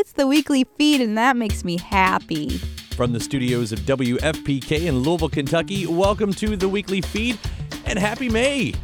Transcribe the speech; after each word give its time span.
It's 0.00 0.12
the 0.12 0.28
weekly 0.28 0.62
feed, 0.62 1.00
and 1.00 1.18
that 1.18 1.36
makes 1.36 1.64
me 1.64 1.76
happy. 1.76 2.58
From 2.94 3.12
the 3.12 3.18
studios 3.18 3.72
of 3.72 3.80
WFPK 3.80 4.86
in 4.86 5.00
Louisville, 5.00 5.28
Kentucky, 5.28 5.88
welcome 5.88 6.32
to 6.34 6.54
the 6.54 6.68
weekly 6.68 7.00
feed 7.00 7.36
and 7.84 7.98
happy 7.98 8.28
May. 8.28 8.74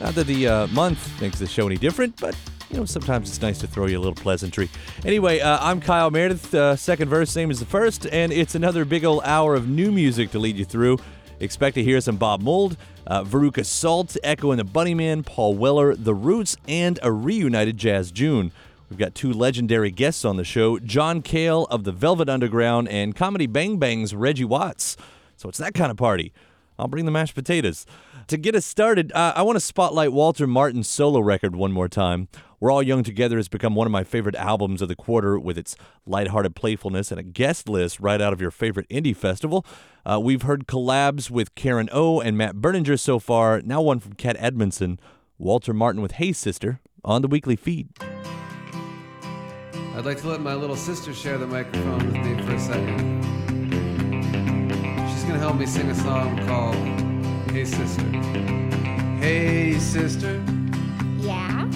Not 0.00 0.16
that 0.16 0.26
the 0.26 0.48
uh, 0.48 0.66
month 0.66 1.20
makes 1.20 1.38
the 1.38 1.46
show 1.46 1.68
any 1.68 1.76
different, 1.76 2.20
but 2.20 2.36
you 2.70 2.76
know, 2.76 2.84
sometimes 2.86 3.28
it's 3.28 3.40
nice 3.40 3.58
to 3.58 3.68
throw 3.68 3.86
you 3.86 3.96
a 3.96 4.00
little 4.00 4.16
pleasantry. 4.16 4.68
Anyway, 5.04 5.38
uh, 5.38 5.58
I'm 5.60 5.80
Kyle 5.80 6.10
Meredith. 6.10 6.52
Uh, 6.52 6.74
second 6.74 7.08
verse, 7.08 7.30
same 7.30 7.52
as 7.52 7.60
the 7.60 7.66
first, 7.66 8.08
and 8.08 8.32
it's 8.32 8.56
another 8.56 8.84
big 8.84 9.04
old 9.04 9.22
hour 9.22 9.54
of 9.54 9.68
new 9.68 9.92
music 9.92 10.32
to 10.32 10.40
lead 10.40 10.56
you 10.56 10.64
through. 10.64 10.98
Expect 11.38 11.76
to 11.76 11.84
hear 11.84 12.00
some 12.00 12.16
Bob 12.16 12.42
Mould, 12.42 12.76
uh, 13.06 13.22
Veruca 13.22 13.64
Salt, 13.64 14.16
Echo 14.24 14.50
and 14.50 14.58
the 14.58 14.64
Bunnymen, 14.64 15.24
Paul 15.24 15.54
Weller, 15.54 15.94
The 15.94 16.14
Roots, 16.14 16.56
and 16.66 16.98
a 17.00 17.12
reunited 17.12 17.78
Jazz 17.78 18.10
June. 18.10 18.50
We've 18.94 19.00
got 19.00 19.16
two 19.16 19.32
legendary 19.32 19.90
guests 19.90 20.24
on 20.24 20.36
the 20.36 20.44
show 20.44 20.78
John 20.78 21.20
Cale 21.20 21.64
of 21.64 21.82
the 21.82 21.90
Velvet 21.90 22.28
Underground 22.28 22.88
and 22.88 23.12
Comedy 23.16 23.48
Bang 23.48 23.76
Bang's 23.76 24.14
Reggie 24.14 24.44
Watts. 24.44 24.96
So 25.36 25.48
it's 25.48 25.58
that 25.58 25.74
kind 25.74 25.90
of 25.90 25.96
party. 25.96 26.32
I'll 26.78 26.86
bring 26.86 27.04
the 27.04 27.10
mashed 27.10 27.34
potatoes. 27.34 27.86
To 28.28 28.36
get 28.36 28.54
us 28.54 28.64
started, 28.64 29.10
uh, 29.10 29.32
I 29.34 29.42
want 29.42 29.56
to 29.56 29.60
spotlight 29.60 30.12
Walter 30.12 30.46
Martin's 30.46 30.86
solo 30.86 31.18
record 31.18 31.56
one 31.56 31.72
more 31.72 31.88
time. 31.88 32.28
We're 32.60 32.70
All 32.70 32.84
Young 32.84 33.02
Together 33.02 33.36
has 33.36 33.48
become 33.48 33.74
one 33.74 33.88
of 33.88 33.90
my 33.90 34.04
favorite 34.04 34.36
albums 34.36 34.80
of 34.80 34.86
the 34.86 34.94
quarter 34.94 35.40
with 35.40 35.58
its 35.58 35.74
lighthearted 36.06 36.54
playfulness 36.54 37.10
and 37.10 37.18
a 37.18 37.24
guest 37.24 37.68
list 37.68 37.98
right 37.98 38.20
out 38.20 38.32
of 38.32 38.40
your 38.40 38.52
favorite 38.52 38.88
indie 38.88 39.16
festival. 39.16 39.66
Uh, 40.06 40.20
we've 40.22 40.42
heard 40.42 40.68
collabs 40.68 41.30
with 41.30 41.56
Karen 41.56 41.88
O 41.90 42.20
and 42.20 42.38
Matt 42.38 42.54
Berninger 42.58 43.00
so 43.00 43.18
far, 43.18 43.60
now 43.60 43.82
one 43.82 43.98
from 43.98 44.12
Kat 44.12 44.36
Edmonson. 44.38 45.00
Walter 45.36 45.74
Martin 45.74 46.00
with 46.00 46.12
Hey 46.12 46.32
Sister 46.32 46.78
on 47.02 47.22
the 47.22 47.28
weekly 47.28 47.56
feed. 47.56 47.88
I'd 49.96 50.04
like 50.04 50.18
to 50.22 50.28
let 50.28 50.40
my 50.40 50.54
little 50.54 50.76
sister 50.76 51.14
share 51.14 51.38
the 51.38 51.46
microphone 51.46 51.98
with 52.06 52.16
me 52.16 52.42
for 52.44 52.54
a 52.54 52.58
second. 52.58 53.22
She's 55.10 55.24
gonna 55.24 55.38
help 55.38 55.56
me 55.56 55.66
sing 55.66 55.88
a 55.90 55.94
song 55.94 56.36
called 56.46 56.74
Hey 57.50 57.64
Sister. 57.64 58.02
Hey 59.20 59.78
Sister, 59.78 60.42
Yeah? 61.18 61.70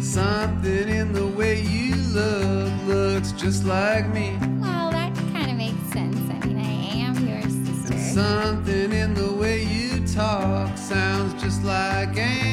something 0.00 0.88
in 0.88 1.12
the 1.12 1.26
way 1.26 1.60
you 1.62 1.94
look 2.12 2.72
looks 2.86 3.32
just 3.32 3.64
like 3.64 4.08
me. 4.12 4.36
Well, 4.60 4.90
that 4.90 5.14
kind 5.32 5.50
of 5.50 5.56
makes 5.56 5.82
sense. 5.92 6.16
I 6.30 6.46
mean, 6.46 6.58
I 6.58 6.98
am 7.06 7.26
your 7.26 7.38
And 7.38 7.66
sister. 7.66 7.98
something 7.98 8.92
in 8.92 9.14
the 9.14 9.32
way 9.32 9.64
you 9.64 10.06
talk 10.06 10.76
sounds 10.76 11.34
just 11.42 11.64
like 11.64 12.16
Anne 12.16 12.45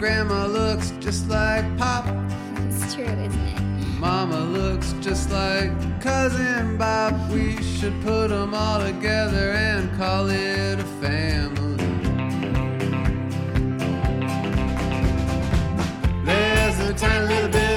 Grandma 0.00 0.46
looks 0.46 0.94
just 0.98 1.28
like 1.28 1.62
Pop. 1.76 2.06
It's 2.70 2.94
true, 2.94 3.04
isn't 3.04 3.38
it? 3.38 3.60
Mama 3.98 4.40
looks 4.40 4.94
just 5.02 5.30
like 5.30 5.70
Cousin 6.00 6.78
Bob. 6.78 7.30
We 7.30 7.62
should 7.62 7.92
put 8.00 8.28
them 8.28 8.54
all 8.54 8.80
together 8.80 9.52
and 9.52 9.94
call 9.98 10.30
it 10.30 10.80
a 10.80 10.84
family. 11.02 11.84
There's 16.24 16.78
a 16.78 16.94
tiny 16.94 17.26
little 17.34 17.50
bit 17.50 17.69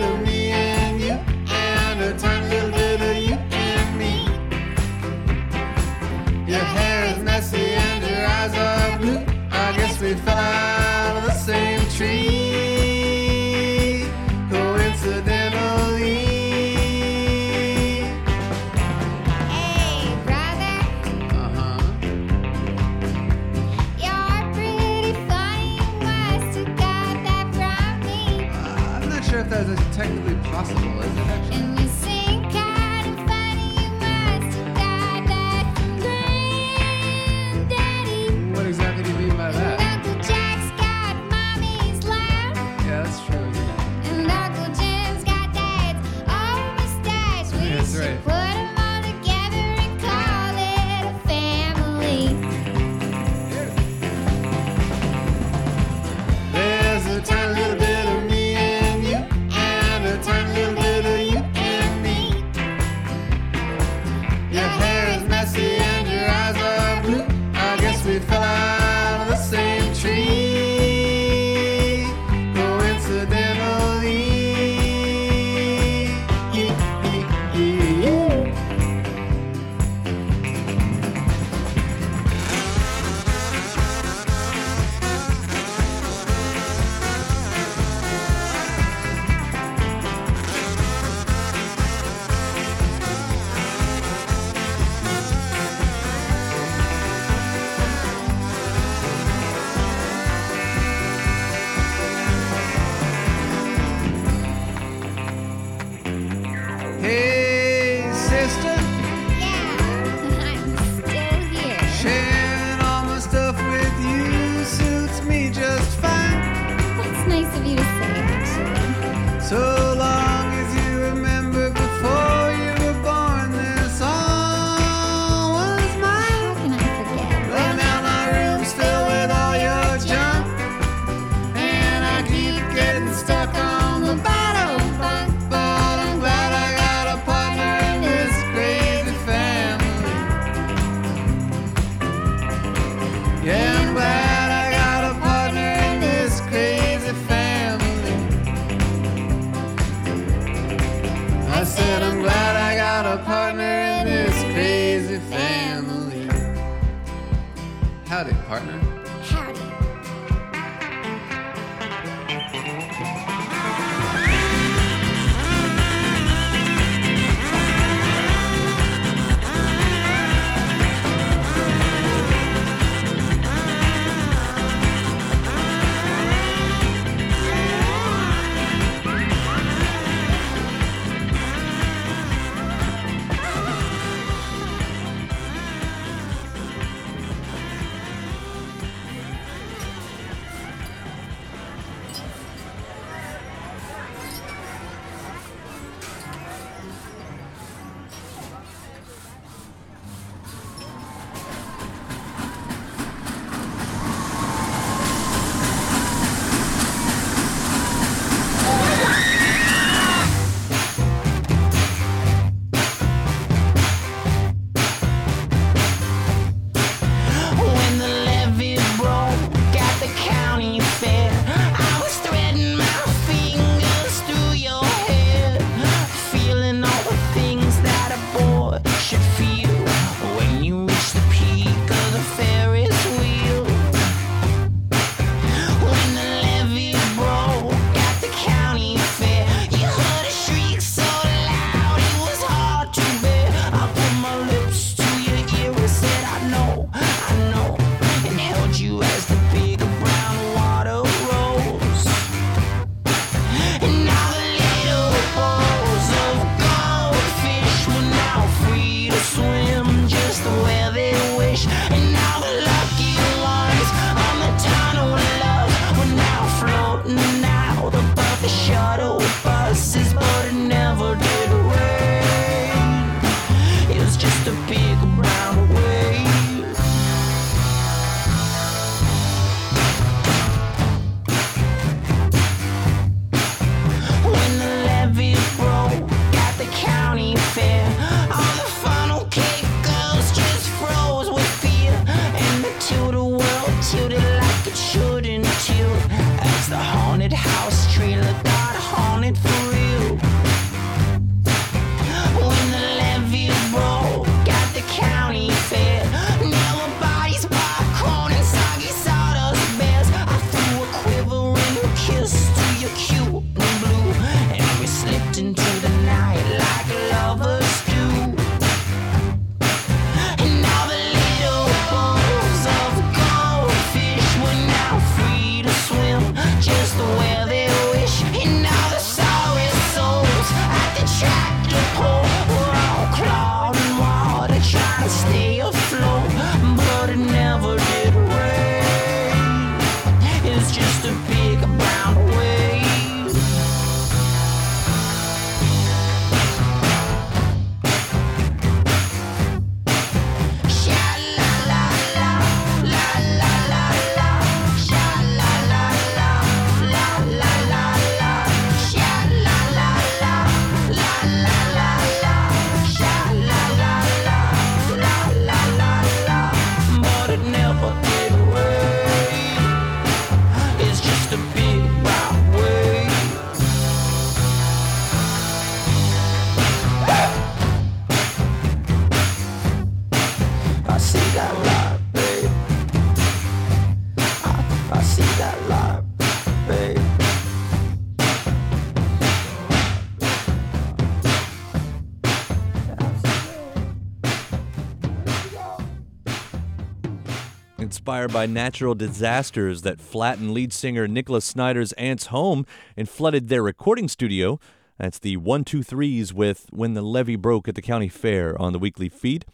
By 398.14 398.46
natural 398.46 398.94
disasters 398.94 399.82
that 399.82 400.00
flattened 400.00 400.54
lead 400.54 400.72
singer 400.72 401.08
Nicholas 401.08 401.44
Snyder's 401.46 401.94
aunt's 401.94 402.28
home 402.28 402.64
and 402.96 403.10
flooded 403.10 403.50
their 403.50 403.64
recording 403.64 404.08
studio. 404.08 404.60
That's 405.00 405.18
the 405.18 405.38
one, 405.38 405.66
123s 405.66 406.32
with 406.32 406.68
When 406.70 406.94
the 406.94 407.02
Levee 407.02 407.36
Broke 407.36 407.68
at 407.68 407.74
the 407.74 407.82
County 407.82 408.10
Fair 408.10 408.56
on 408.62 408.72
the 408.72 408.78
weekly 408.78 409.10
feed. 409.10 409.46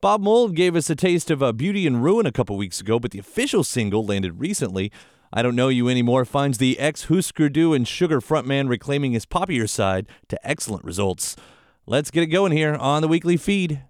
Bob 0.00 0.22
Mould 0.22 0.54
gave 0.54 0.74
us 0.74 0.88
a 0.88 0.96
taste 0.96 1.30
of 1.30 1.42
uh, 1.42 1.52
Beauty 1.52 1.86
and 1.86 2.02
Ruin 2.02 2.24
a 2.24 2.32
couple 2.32 2.56
weeks 2.56 2.80
ago, 2.80 2.98
but 2.98 3.10
the 3.10 3.18
official 3.18 3.62
single 3.62 4.06
landed 4.06 4.40
recently. 4.40 4.90
I 5.30 5.42
Don't 5.42 5.54
Know 5.54 5.68
You 5.68 5.90
Anymore 5.90 6.24
finds 6.24 6.56
the 6.56 6.78
ex 6.78 7.04
Husker 7.04 7.50
Du 7.50 7.74
and 7.74 7.86
Sugar 7.86 8.22
frontman 8.22 8.70
reclaiming 8.70 9.12
his 9.12 9.26
poppier 9.26 9.68
side 9.68 10.06
to 10.28 10.48
excellent 10.48 10.82
results. 10.82 11.36
Let's 11.84 12.10
get 12.10 12.22
it 12.22 12.28
going 12.28 12.52
here 12.52 12.74
on 12.74 13.02
the 13.02 13.08
weekly 13.08 13.36
feed. 13.36 13.82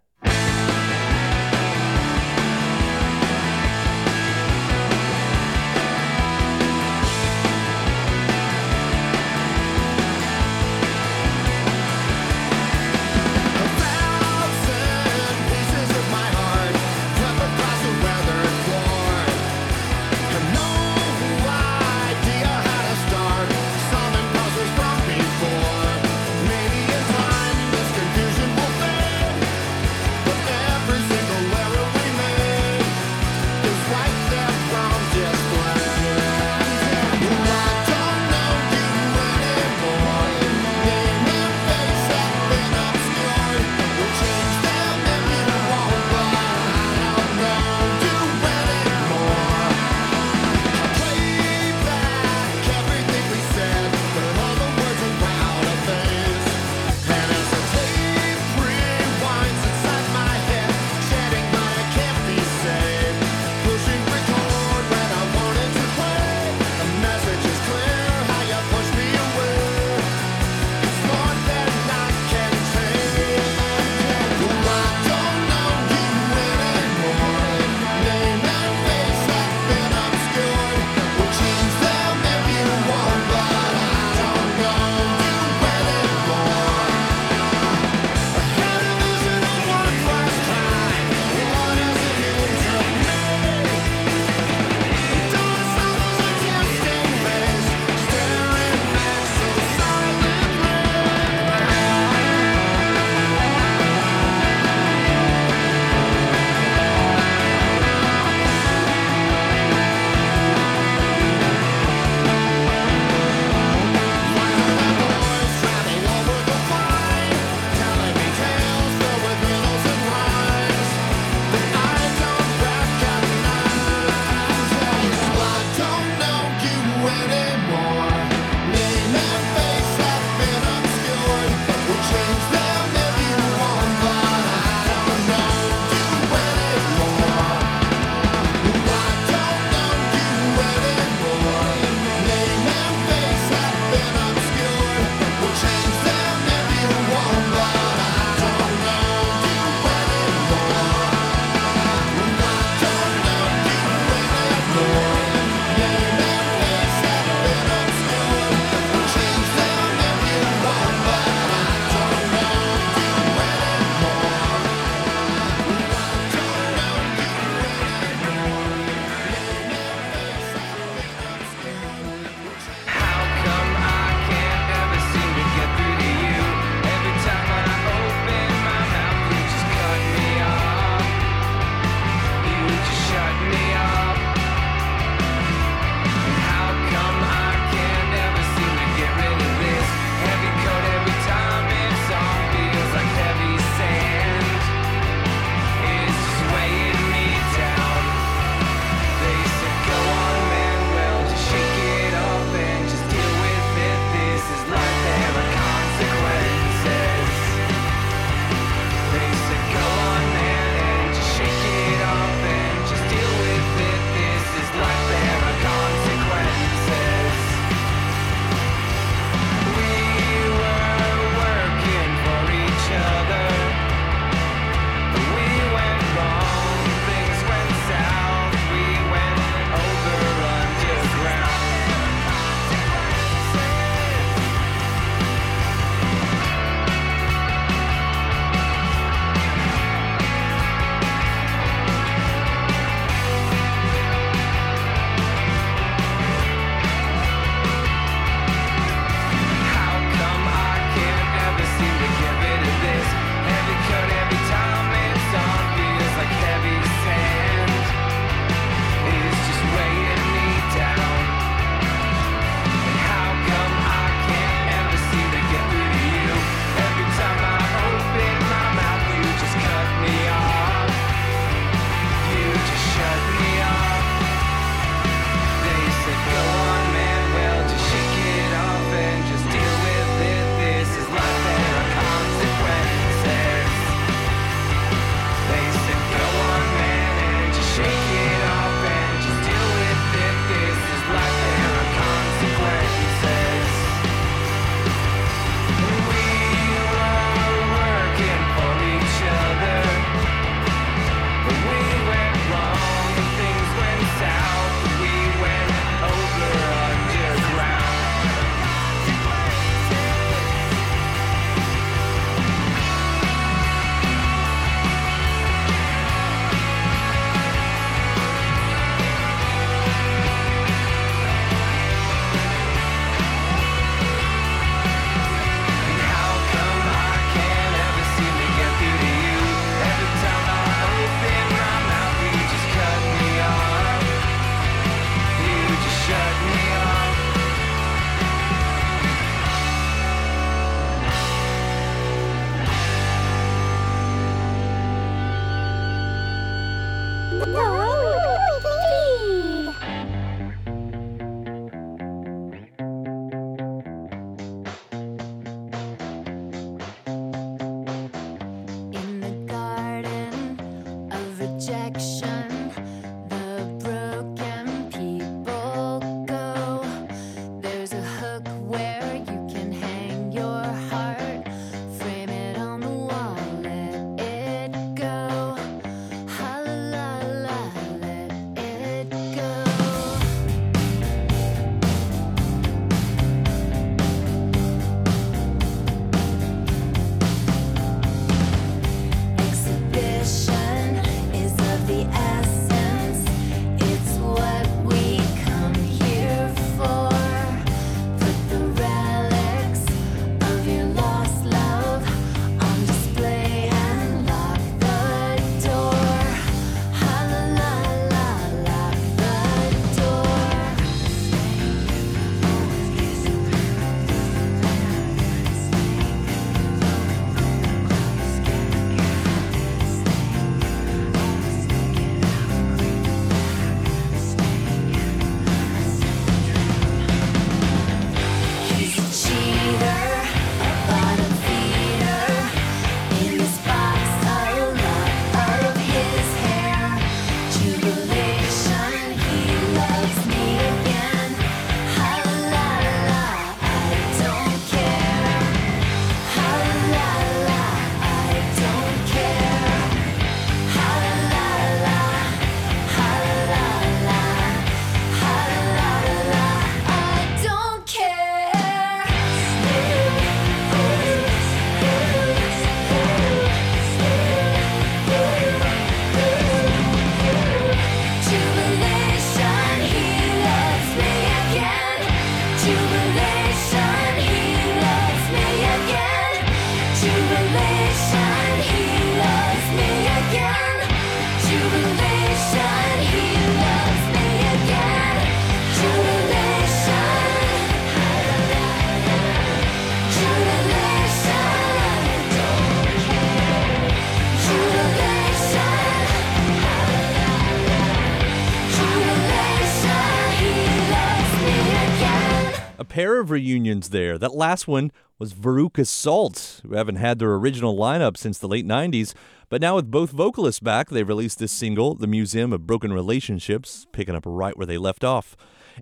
Of 503.21 503.31
reunions 503.31 503.91
there. 503.91 504.17
That 504.19 504.35
last 504.35 504.69
one 504.69 504.93
was 505.19 505.35
Veruca 505.35 505.87
Salt, 505.87 506.61
who 506.63 506.75
haven't 506.75 506.97
had 506.97 507.19
their 507.19 507.35
original 507.35 507.77
lineup 507.77 508.17
since 508.17 508.39
the 508.39 508.47
late 508.47 508.67
90s. 508.67 509.15
But 509.49 509.61
now, 509.61 509.77
with 509.77 509.91
both 509.91 510.11
vocalists 510.11 510.61
back, 510.61 510.91
they 510.91 511.03
released 511.03 511.39
this 511.39 511.51
single, 511.51 511.95
The 511.95 512.07
Museum 512.07 512.53
of 512.53 512.67
Broken 512.67 512.93
Relationships, 512.93 513.87
picking 513.93 514.15
up 514.15 514.25
right 514.27 514.57
where 514.57 514.67
they 514.67 514.79
left 514.79 515.03
off. 515.03 515.37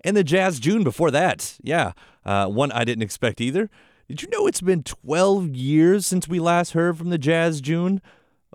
And 0.05 0.16
the 0.16 0.25
Jazz 0.25 0.59
June 0.61 0.85
before 0.85 1.11
that. 1.11 1.59
Yeah, 1.62 1.92
uh, 2.25 2.46
one 2.46 2.72
I 2.72 2.85
didn't 2.85 3.03
expect 3.03 3.40
either. 3.40 3.68
Did 4.09 4.22
you 4.22 4.29
know 4.31 4.46
it's 4.46 4.61
been 4.61 4.83
12 4.83 5.55
years 5.57 6.07
since 6.07 6.29
we 6.29 6.38
last 6.38 6.72
heard 6.72 6.96
from 6.96 7.11
the 7.11 7.18
Jazz 7.18 7.61
June? 7.61 8.01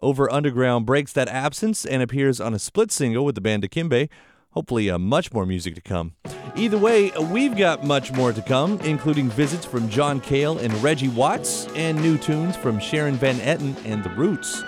Over 0.01 0.31
Underground 0.31 0.85
breaks 0.85 1.13
that 1.13 1.27
absence 1.27 1.85
and 1.85 2.01
appears 2.01 2.41
on 2.41 2.53
a 2.53 2.59
split 2.59 2.91
single 2.91 3.25
with 3.25 3.35
the 3.35 3.41
band 3.41 3.63
Dikembe. 3.63 4.09
Hopefully, 4.51 4.89
uh, 4.89 4.97
much 4.97 5.33
more 5.33 5.45
music 5.45 5.75
to 5.75 5.81
come. 5.81 6.13
Either 6.55 6.77
way, 6.77 7.11
we've 7.31 7.55
got 7.55 7.85
much 7.85 8.11
more 8.11 8.33
to 8.33 8.41
come, 8.41 8.79
including 8.81 9.29
visits 9.29 9.65
from 9.65 9.87
John 9.87 10.19
Cale 10.19 10.57
and 10.57 10.73
Reggie 10.83 11.07
Watts, 11.07 11.67
and 11.75 12.01
new 12.01 12.17
tunes 12.17 12.57
from 12.57 12.79
Sharon 12.79 13.15
Van 13.15 13.37
Etten 13.37 13.75
and 13.85 14.03
The 14.03 14.09
Roots. 14.09 14.61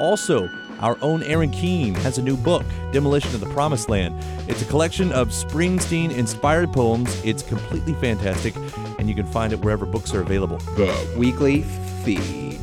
Also, 0.00 0.48
our 0.80 0.96
own 1.00 1.22
Aaron 1.22 1.50
Keane 1.50 1.94
has 1.96 2.18
a 2.18 2.22
new 2.22 2.36
book, 2.36 2.64
Demolition 2.92 3.34
of 3.34 3.40
the 3.40 3.50
Promised 3.50 3.88
Land. 3.88 4.14
It's 4.48 4.62
a 4.62 4.64
collection 4.64 5.12
of 5.12 5.28
Springsteen 5.28 6.10
inspired 6.10 6.72
poems. 6.72 7.20
It's 7.24 7.42
completely 7.42 7.94
fantastic, 7.94 8.54
and 8.98 9.08
you 9.08 9.14
can 9.14 9.26
find 9.26 9.52
it 9.52 9.60
wherever 9.60 9.86
books 9.86 10.14
are 10.14 10.20
available. 10.20 10.58
The 10.76 11.14
weekly 11.16 11.62
feed. 12.04 12.58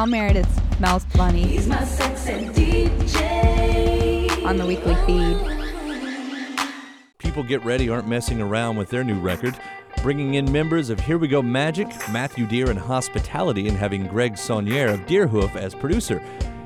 Kyle 0.00 0.06
Meredith 0.06 0.76
smells 0.78 1.04
funny. 1.10 1.58
On 4.46 4.56
the 4.56 4.64
weekly 4.66 4.94
feed. 5.04 5.36
People 7.18 7.42
Get 7.42 7.62
Ready 7.66 7.90
aren't 7.90 8.08
messing 8.08 8.40
around 8.40 8.78
with 8.78 8.88
their 8.88 9.04
new 9.04 9.20
record, 9.20 9.60
bringing 10.02 10.36
in 10.36 10.50
members 10.50 10.88
of 10.88 11.00
Here 11.00 11.18
We 11.18 11.28
Go 11.28 11.42
Magic, 11.42 11.86
Matthew 12.10 12.46
Dear, 12.46 12.70
and 12.70 12.78
Hospitality, 12.78 13.68
and 13.68 13.76
having 13.76 14.06
Greg 14.06 14.36
Saunier 14.36 14.94
of 14.94 15.00
Deerhoof 15.00 15.54
as 15.54 15.74
producer. 15.74 16.22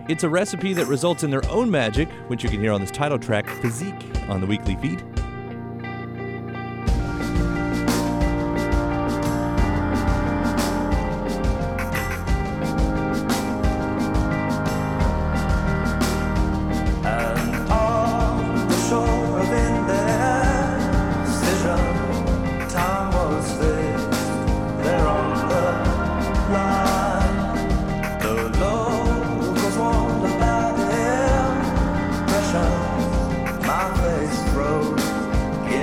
It's 0.09 0.23
a 0.23 0.29
recipe 0.29 0.73
that 0.73 0.87
results 0.87 1.25
in 1.25 1.33
their 1.33 1.44
own 1.51 1.68
magic, 1.68 2.09
which 2.29 2.44
you 2.44 2.49
can 2.49 2.61
hear 2.61 2.70
on 2.70 2.81
this 2.81 2.92
title 2.92 3.18
track, 3.18 3.49
Physique, 3.61 4.07
on 4.29 4.42
the 4.42 4.47
weekly 4.47 4.77
feed. 4.77 5.03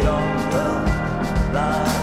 on 0.05 0.49
the. 1.53 2.00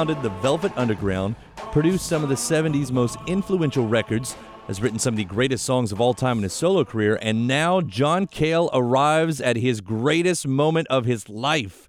Founded 0.00 0.22
the 0.22 0.30
Velvet 0.40 0.72
Underground, 0.76 1.36
produced 1.72 2.06
some 2.06 2.22
of 2.22 2.30
the 2.30 2.34
70s 2.34 2.90
most 2.90 3.18
influential 3.26 3.86
records, 3.86 4.34
has 4.66 4.80
written 4.80 4.98
some 4.98 5.12
of 5.12 5.18
the 5.18 5.24
greatest 5.24 5.62
songs 5.62 5.92
of 5.92 6.00
all 6.00 6.14
time 6.14 6.38
in 6.38 6.42
his 6.42 6.54
solo 6.54 6.86
career, 6.86 7.18
and 7.20 7.46
now 7.46 7.82
John 7.82 8.26
Cale 8.26 8.70
arrives 8.72 9.42
at 9.42 9.56
his 9.56 9.82
greatest 9.82 10.48
moment 10.48 10.88
of 10.88 11.04
his 11.04 11.28
life 11.28 11.86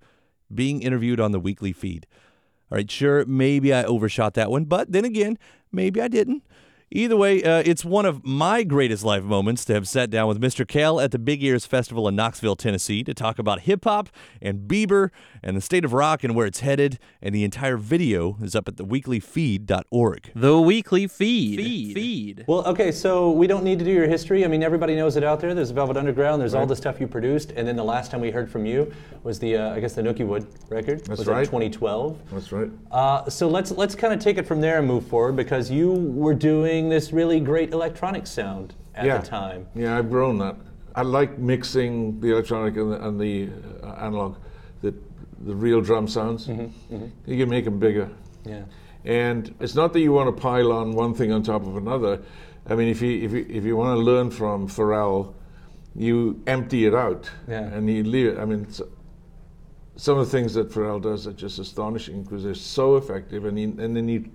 being 0.54 0.82
interviewed 0.82 1.22
on 1.22 1.32
the 1.32 1.40
weekly 1.40 1.72
feed. 1.72 2.06
All 2.70 2.76
right, 2.76 2.92
sure, 2.92 3.24
maybe 3.24 3.74
I 3.74 3.86
overshot 3.86 4.34
that 4.34 4.52
one, 4.52 4.66
but 4.66 4.92
then 4.92 5.06
again, 5.06 5.38
maybe 5.72 6.02
I 6.02 6.10
didn't. 6.10 6.44
Either 6.94 7.16
way, 7.16 7.42
uh, 7.42 7.64
it's 7.66 7.86
one 7.86 8.06
of 8.06 8.26
my 8.26 8.64
greatest 8.64 9.02
life 9.02 9.24
moments 9.24 9.64
to 9.64 9.74
have 9.74 9.88
sat 9.88 10.10
down 10.10 10.28
with 10.28 10.42
Mr. 10.42 10.68
Cale 10.68 11.00
at 11.00 11.12
the 11.12 11.20
Big 11.20 11.42
Ears 11.42 11.66
Festival 11.66 12.06
in 12.06 12.18
Knoxville, 12.18 12.58
Tennessee, 12.58 13.02
to 13.06 13.14
talk 13.14 13.40
about 13.40 13.62
hip 13.62 13.86
hop 13.86 14.10
and 14.42 14.68
Bieber 14.68 15.10
and 15.42 15.56
the 15.56 15.62
state 15.62 15.86
of 15.86 15.94
rock 15.94 16.22
and 16.26 16.36
where 16.36 16.46
it's 16.46 16.60
headed. 16.60 17.00
And 17.22 17.34
the 17.34 17.46
entire 17.46 17.78
video 17.78 18.36
is 18.42 18.56
up 18.56 18.68
at 18.68 18.76
theweeklyfeed.org. 18.76 20.32
The 20.36 20.60
weekly 20.60 21.08
feed. 21.08 21.60
Feed. 21.60 21.94
Feed. 21.94 22.46
Well, 22.46 22.66
okay, 22.68 22.92
so 22.92 23.32
we 23.32 23.48
don't 23.48 23.64
need 23.64 23.80
to 23.80 23.86
do 23.86 23.92
your 23.92 24.08
history. 24.08 24.44
I 24.44 24.50
mean, 24.50 24.62
everybody 24.62 24.98
knows 24.98 25.16
it 25.16 25.24
out 25.24 25.40
there. 25.40 25.54
There's 25.54 25.72
Velvet 25.72 25.96
Underground. 25.96 26.42
There's 26.42 26.54
all 26.54 26.66
the 26.66 26.76
stuff 26.76 27.00
you 27.00 27.08
produced, 27.08 27.52
and 27.56 27.66
then 27.66 27.78
the 27.78 27.86
last 27.86 28.12
time 28.12 28.20
we 28.20 28.32
heard 28.32 28.52
from 28.52 28.66
you 28.66 28.92
was 29.24 29.40
the, 29.40 29.56
uh, 29.56 29.76
I 29.76 29.80
guess, 29.80 29.94
the 29.94 30.02
Nookie 30.02 30.28
Wood 30.28 30.46
record. 30.68 31.06
That's 31.06 31.20
was 31.20 31.28
right. 31.28 31.46
That 31.46 31.52
2012. 31.52 32.20
That's 32.34 32.52
right. 32.52 32.70
Uh, 32.92 33.30
so 33.30 33.48
let's 33.48 33.72
let's 33.72 33.96
kind 33.96 34.14
of 34.14 34.20
take 34.20 34.38
it 34.38 34.46
from 34.46 34.60
there 34.60 34.80
and 34.80 34.86
move 34.86 35.08
forward 35.08 35.38
because 35.38 35.72
you 35.72 35.94
were 35.94 36.34
doing 36.34 36.81
this 36.90 37.12
really 37.12 37.40
great 37.40 37.74
electronic 37.74 38.28
sound 38.28 38.76
at 38.96 39.06
yeah. 39.06 39.18
the 39.18 39.28
time. 39.28 39.68
Yeah, 39.76 39.98
I've 39.98 40.10
grown 40.10 40.38
that. 40.40 40.56
I 40.96 41.04
like 41.04 41.38
mixing 41.38 42.20
the 42.20 42.32
electronic 42.34 42.76
and 42.76 42.92
the, 42.92 43.08
and 43.08 43.20
the 43.20 43.50
uh, 43.84 43.94
analog, 44.06 44.38
the 44.82 44.94
the 45.46 45.56
real 45.56 45.82
drum 45.82 46.08
sounds. 46.08 46.48
Mm-hmm, 46.48 47.06
You 47.26 47.38
can 47.38 47.50
make 47.50 47.66
them 47.66 47.80
bigger. 47.80 48.10
Yeah. 48.46 48.64
And 49.06 49.56
it's 49.60 49.74
not 49.74 49.94
that 49.94 50.02
you 50.02 50.12
want 50.12 50.36
to 50.36 50.40
pile 50.42 50.72
on 50.72 50.92
one 50.92 51.14
thing 51.14 51.32
on 51.32 51.42
top 51.42 51.66
of 51.66 51.78
another. 51.78 52.22
I 52.68 52.76
mean, 52.76 52.90
if 52.90 53.02
you 53.02 53.24
if 53.24 53.32
you 53.32 53.46
if 53.50 53.64
you 53.64 53.76
want 53.76 53.98
to 53.98 54.02
learn 54.04 54.30
from 54.30 54.68
Pharrell, 54.68 55.34
you 55.96 56.42
empty 56.46 56.86
it 56.86 56.94
out 56.94 57.30
Yeah. 57.48 57.62
and 57.64 57.90
you 57.90 58.04
leave 58.04 58.28
it. 58.28 58.38
I 58.38 58.46
mean, 58.46 58.68
some 59.96 60.18
of 60.18 60.26
the 60.26 60.32
things 60.32 60.54
that 60.54 60.70
Pharrell 60.70 61.02
does 61.02 61.26
are 61.26 61.34
just 61.34 61.60
astonishing 61.60 62.24
because 62.24 62.44
they're 62.44 62.54
so 62.54 62.98
effective, 62.98 63.46
and 63.46 63.58
he, 63.58 63.64
and 63.64 63.96
then 63.96 64.08
he 64.08 64.26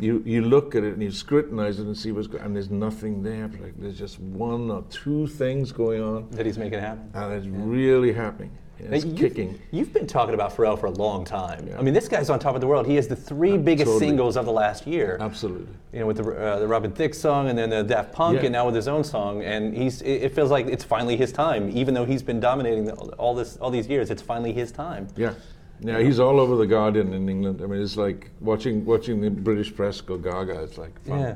you 0.00 0.22
you 0.24 0.42
look 0.42 0.74
at 0.74 0.84
it 0.84 0.92
and 0.94 1.02
you 1.02 1.10
scrutinize 1.10 1.78
it 1.80 1.86
and 1.86 1.96
see 1.96 2.12
what's 2.12 2.26
going, 2.28 2.44
and 2.44 2.54
there's 2.54 2.70
nothing 2.70 3.22
there. 3.22 3.48
But 3.48 3.60
like 3.60 3.74
there's 3.78 3.98
just 3.98 4.18
one 4.20 4.70
or 4.70 4.84
two 4.90 5.26
things 5.26 5.72
going 5.72 6.02
on, 6.02 6.28
That 6.30 6.46
he's 6.46 6.58
making 6.58 6.80
happen. 6.80 7.10
and 7.14 7.32
it's 7.32 7.46
really 7.46 8.12
happening. 8.12 8.50
And 8.80 8.94
It's 8.94 9.04
Now, 9.04 9.10
you've- 9.10 9.20
kicking. 9.28 9.58
You've 9.72 9.92
been 9.92 10.06
talking 10.06 10.34
about 10.34 10.54
Pharrell 10.56 10.78
for 10.78 10.86
a 10.86 10.90
long 10.92 11.24
time. 11.24 11.68
I 11.76 11.82
mean, 11.82 11.94
this 11.94 12.06
guy's 12.06 12.30
on 12.30 12.38
top 12.38 12.54
of 12.54 12.60
the 12.60 12.68
world. 12.68 12.86
He 12.86 12.94
has 12.94 13.08
the 13.08 13.16
three 13.16 13.58
biggest 13.58 13.86
totally. 13.90 14.06
singles 14.06 14.36
of 14.36 14.44
the 14.46 14.52
last 14.52 14.86
year. 14.86 15.16
Absolutely. 15.20 15.66
You 15.92 15.98
know, 16.00 16.06
with 16.06 16.18
the, 16.18 16.30
uh, 16.30 16.60
the 16.60 16.68
Robin 16.68 16.92
Thicke 16.92 17.12
song, 17.14 17.48
and 17.48 17.58
then 17.58 17.70
the 17.70 17.82
Daft 17.82 18.12
Punk, 18.12 18.36
Yeah. 18.38 18.44
and 18.44 18.52
now 18.52 18.66
with 18.66 18.76
his 18.76 18.86
own 18.86 19.02
song. 19.02 19.42
And 19.42 19.74
he's 19.76 20.00
it, 20.02 20.22
it 20.26 20.32
feels 20.32 20.52
like 20.52 20.66
it's 20.68 20.84
finally 20.84 21.16
his 21.16 21.32
time, 21.32 21.68
even 21.74 21.92
though 21.92 22.04
he's 22.04 22.22
been 22.22 22.38
dominating 22.38 22.88
all 23.18 23.34
this 23.34 23.56
all 23.56 23.70
these 23.72 23.88
years. 23.88 24.12
It's 24.12 24.22
finally 24.22 24.52
his 24.52 24.70
time. 24.70 25.08
Yeah. 25.16 25.34
Yeah, 25.80 26.00
he's 26.00 26.18
all 26.18 26.40
over 26.40 26.56
the 26.56 26.66
Guardian 26.66 27.12
in 27.14 27.28
England. 27.28 27.60
I 27.62 27.66
mean, 27.66 27.80
it's 27.80 27.96
like 27.96 28.30
watching 28.40 28.84
watching 28.84 29.20
the 29.20 29.30
British 29.30 29.74
press 29.74 30.00
go 30.00 30.16
gaga. 30.18 30.62
It's 30.62 30.78
like 30.78 30.98
fun. 31.04 31.20
Yeah. 31.20 31.34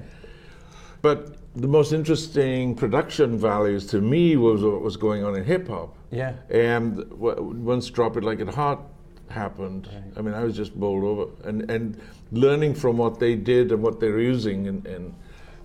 But 1.00 1.37
the 1.57 1.68
most 1.68 1.92
interesting 1.92 2.74
production 2.74 3.37
values 3.38 3.87
to 3.88 4.00
me 4.00 4.37
was 4.37 4.62
what 4.62 4.81
was 4.83 4.96
going 4.96 5.24
on 5.24 5.35
in 5.37 5.44
hip 5.44 5.68
hop. 5.68 5.94
Yeah. 6.11 6.35
And 6.50 6.96
w- 7.11 7.42
once 7.42 7.90
Drop 7.90 8.16
It 8.16 8.24
Like 8.24 8.40
It 8.40 8.48
Hot 8.48 8.83
happened, 9.28 9.88
I 10.16 10.22
mean, 10.22 10.35
I 10.35 10.44
was 10.44 10.57
just 10.57 10.78
bowled 10.78 11.05
over. 11.05 11.31
And 11.48 11.68
and 11.70 12.00
learning 12.31 12.74
from 12.74 12.96
what 12.98 13.18
they 13.18 13.35
did 13.35 13.72
and 13.72 13.83
what 13.83 13.98
they're 14.00 14.20
using 14.20 14.66
and, 14.68 14.87
and 14.87 15.14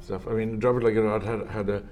stuff. 0.02 0.28
I 0.28 0.32
mean, 0.32 0.60
Drop 0.60 0.76
It 0.78 0.84
Like 0.84 0.96
It 0.96 1.04
Hot 1.06 1.24
had, 1.24 1.48
had 1.48 1.70
a, 1.70 1.84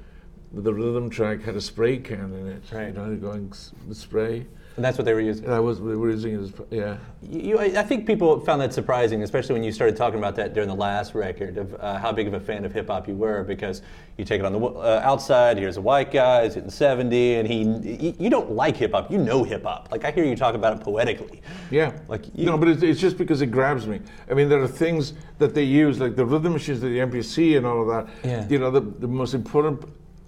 the 0.54 0.74
rhythm 0.74 1.10
track 1.10 1.42
had 1.42 1.56
a 1.56 1.62
spray 1.62 1.98
can 1.98 2.34
in 2.34 2.48
it. 2.48 2.64
Right. 2.72 2.88
You 2.88 2.94
know, 2.94 3.16
going 3.16 3.50
s- 3.52 3.74
the 3.88 3.96
spray. 3.96 4.48
And 4.76 4.84
that's 4.84 4.98
what 4.98 5.06
they 5.06 5.14
were 5.14 5.22
using. 5.22 5.46
And 5.46 5.54
I 5.54 5.60
was, 5.62 5.80
we 5.80 5.96
were 5.96 6.10
using 6.12 6.34
it 6.34 6.42
as, 6.42 6.54
yeah. 6.70 6.98
You, 7.22 7.58
I 7.60 7.82
think 7.82 8.06
people 8.06 8.42
found 8.42 8.60
that 8.62 8.74
surprising, 8.74 9.24
especially 9.24 9.54
when 9.54 9.64
you 9.64 9.72
started 9.72 9.96
talking 9.96 10.20
about 10.20 10.36
that 10.36 10.54
during 10.54 10.68
the 10.68 10.76
last 10.76 11.16
record 11.16 11.58
of 11.58 11.74
uh, 11.76 11.98
how 11.98 12.12
big 12.12 12.28
of 12.28 12.34
a 12.34 12.42
fan 12.42 12.66
of 12.66 12.74
hip 12.74 12.88
hop 12.88 13.08
you 13.08 13.16
were, 13.16 13.44
because 13.46 13.82
you 14.18 14.26
take 14.26 14.40
it 14.42 14.46
on 14.46 14.52
the 14.52 14.60
uh, 14.60 15.00
outside. 15.02 15.58
Here's 15.58 15.78
a 15.78 15.82
white 15.82 16.12
guy, 16.12 16.44
he's 16.44 16.56
hitting 16.56 16.70
70, 16.70 17.36
and 17.36 17.48
he, 17.48 18.16
you 18.20 18.30
don't 18.30 18.52
like 18.52 18.76
hip 18.76 18.92
hop. 18.92 19.10
You 19.10 19.18
know 19.18 19.44
hip 19.46 19.64
hop. 19.64 19.88
Like 19.92 20.04
I 20.04 20.12
hear 20.12 20.26
you 20.26 20.36
talk 20.36 20.56
about 20.56 20.76
it 20.78 20.84
poetically. 20.84 21.42
Yeah. 21.72 21.98
Like, 22.10 22.26
you- 22.36 22.46
no, 22.46 22.58
but 22.58 22.68
it's, 22.68 22.84
it's 22.84 23.00
just 23.00 23.18
because 23.18 23.42
it 23.42 23.48
grabs 23.52 23.88
me. 23.88 24.02
I 24.30 24.34
mean, 24.34 24.50
there 24.50 24.62
are 24.62 24.68
things 24.68 25.14
that 25.40 25.56
they 25.56 25.64
use, 25.64 26.02
like 26.02 26.18
the 26.18 26.26
rhythm 26.26 26.52
machines, 26.52 26.82
the 26.82 26.88
MPC, 27.00 27.56
and 27.56 27.66
all 27.66 27.82
of 27.82 27.88
that. 27.88 28.14
Yeah. 28.28 28.46
You 28.50 28.60
know, 28.60 28.72
the, 28.72 28.82
the 28.82 29.08
most 29.08 29.34
important 29.34 29.84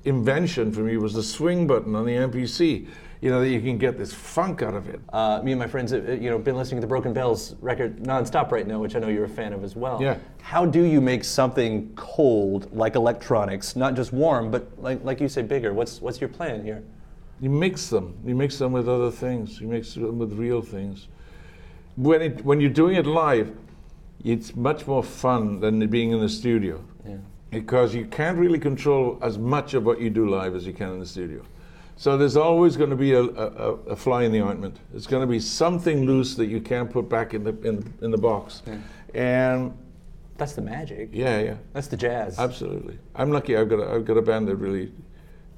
invention 0.05 0.71
for 0.71 0.81
me 0.81 0.95
was 0.95 1.13
the 1.13 1.23
swing 1.23 1.67
button 1.67 1.95
on 1.95 2.05
the 2.05 2.13
MPC. 2.13 2.87
You 3.21 3.31
know, 3.31 3.41
that 3.41 3.49
you 3.49 3.61
can 3.61 3.77
get 3.77 3.97
this 3.97 4.13
funk 4.13 4.61
out 4.61 4.75
of 4.75 4.89
it. 4.89 4.99
Uh, 5.11 5.41
me 5.43 5.51
and 5.51 5.59
my 5.59 5.67
friends, 5.67 5.91
have, 5.91 6.07
uh, 6.07 6.11
you 6.11 6.29
know, 6.29 6.37
been 6.37 6.55
listening 6.55 6.77
to 6.77 6.81
the 6.81 6.89
Broken 6.89 7.13
Bells 7.13 7.55
record 7.61 8.03
nonstop 8.03 8.51
right 8.51 8.67
now, 8.67 8.79
which 8.79 8.95
I 8.95 8.99
know 8.99 9.07
you're 9.07 9.25
a 9.25 9.29
fan 9.29 9.53
of 9.53 9.63
as 9.63 9.75
well. 9.75 9.99
Yeah. 10.01 10.17
How 10.41 10.65
do 10.65 10.83
you 10.83 11.01
make 11.01 11.23
something 11.23 11.91
cold 11.95 12.71
like 12.71 12.95
electronics, 12.95 13.75
not 13.75 13.95
just 13.95 14.13
warm, 14.13 14.51
but 14.51 14.69
like 14.79 15.03
like 15.03 15.19
you 15.19 15.29
say, 15.29 15.41
bigger? 15.41 15.73
What's 15.73 15.99
what's 15.99 16.21
your 16.21 16.29
plan 16.29 16.63
here? 16.63 16.83
You 17.39 17.49
mix 17.49 17.89
them. 17.89 18.17
You 18.25 18.35
mix 18.35 18.57
them 18.57 18.71
with 18.71 18.87
other 18.87 19.11
things. 19.11 19.59
You 19.61 19.67
mix 19.67 19.93
them 19.93 20.17
with 20.19 20.33
real 20.33 20.61
things. 20.61 21.07
When 21.95 22.21
it, 22.21 22.45
when 22.45 22.59
you're 22.59 22.69
doing 22.69 22.95
it 22.95 23.05
live, 23.05 23.55
it's 24.23 24.55
much 24.55 24.85
more 24.87 25.03
fun 25.03 25.59
than 25.59 25.85
being 25.87 26.11
in 26.11 26.19
the 26.19 26.29
studio. 26.29 26.83
Because 27.49 27.95
you 27.95 28.05
can't 28.05 28.37
really 28.37 28.59
control 28.59 29.17
as 29.21 29.37
much 29.37 29.73
of 29.73 29.85
what 29.85 30.01
you 30.01 30.09
do 30.09 30.29
live 30.29 30.53
as 30.53 30.67
you 30.67 30.73
can 30.73 30.91
in 30.91 30.99
the 30.99 31.05
studio. 31.05 31.43
So 31.99 32.15
there's 32.15 32.37
always 32.37 32.77
going 32.77 32.91
to 32.91 32.95
be 32.95 33.13
a, 33.13 33.23
a, 33.23 33.73
a 33.89 33.95
fly 33.95 34.23
in 34.23 34.31
the 34.31 34.41
ointment. 34.41 34.77
It's 34.93 35.07
going 35.07 35.21
to 35.21 35.27
be 35.27 35.39
something 35.39 36.05
loose 36.05 36.35
that 36.35 36.45
you 36.45 36.61
can't 36.61 36.91
put 36.91 37.09
back 37.09 37.33
in 37.33 37.43
the 37.43 37.57
in, 37.67 37.91
in 38.01 38.11
the 38.11 38.19
box. 38.19 38.61
And 39.15 39.75
That's 40.37 40.53
the 40.53 40.61
magic. 40.61 41.09
yeah, 41.11 41.39
yeah. 41.39 41.55
That's 41.73 41.87
the 41.87 41.97
jazz. 41.97 42.37
Absolutely. 42.37 42.99
I'm 43.15 43.31
lucky. 43.31 43.57
I've 43.57 43.67
got 43.67 43.79
a, 43.79 43.91
I've 43.95 44.05
got 44.05 44.15
a 44.15 44.21
band 44.21 44.47
that 44.47 44.57
really 44.57 44.91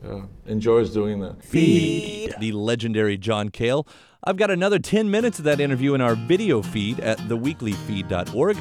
uh, 0.07 0.21
enjoys 0.45 0.91
doing 0.93 1.19
that. 1.19 1.43
Feed 1.43 2.33
the 2.39 2.53
legendary 2.53 3.17
John 3.17 3.49
Cale. 3.49 3.85
I've 4.23 4.37
got 4.37 4.49
another 4.49 4.79
10 4.79 5.11
minutes 5.11 5.39
of 5.39 5.45
that 5.45 5.59
interview 5.59 5.93
in 5.93 5.99
our 5.99 6.15
video 6.15 6.61
feed 6.61 7.01
at 7.01 7.17
theweeklyfeed.org. 7.19 8.57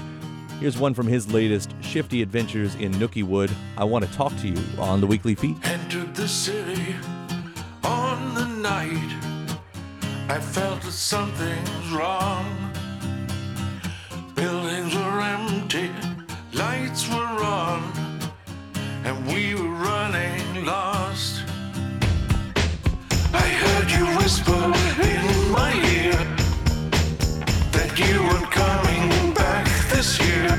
Here's 0.58 0.78
one 0.78 0.94
from 0.94 1.06
his 1.06 1.32
latest 1.32 1.72
shifty 1.80 2.22
adventures 2.22 2.74
in 2.74 2.90
Nookie 2.94 3.22
Wood. 3.22 3.52
I 3.76 3.84
want 3.84 4.04
to 4.04 4.12
talk 4.12 4.36
to 4.38 4.48
you 4.48 4.60
on 4.80 5.00
the 5.00 5.06
weekly 5.06 5.36
feed. 5.36 5.56
entered 5.64 6.16
the 6.16 6.26
city 6.26 6.96
on 7.88 8.34
the 8.34 8.46
night. 8.46 9.12
I 10.28 10.38
felt 10.38 10.82
that 10.82 10.92
something's 10.92 11.88
wrong. 11.90 12.44
Buildings 14.34 14.94
were 14.94 15.20
empty, 15.36 15.90
lights 16.52 17.08
were 17.08 17.38
on, 17.62 17.80
and 19.06 19.16
we 19.32 19.54
were 19.54 19.76
running 19.90 20.64
lost. 20.64 21.42
I 23.44 23.46
heard 23.62 23.88
you 23.96 24.04
whisper 24.18 24.64
in 25.12 25.26
my 25.60 25.72
ear 25.98 26.20
that 27.76 27.92
you 28.02 28.14
weren't 28.28 28.50
coming 28.50 29.32
back 29.32 29.66
this 29.92 30.10
year. 30.26 30.50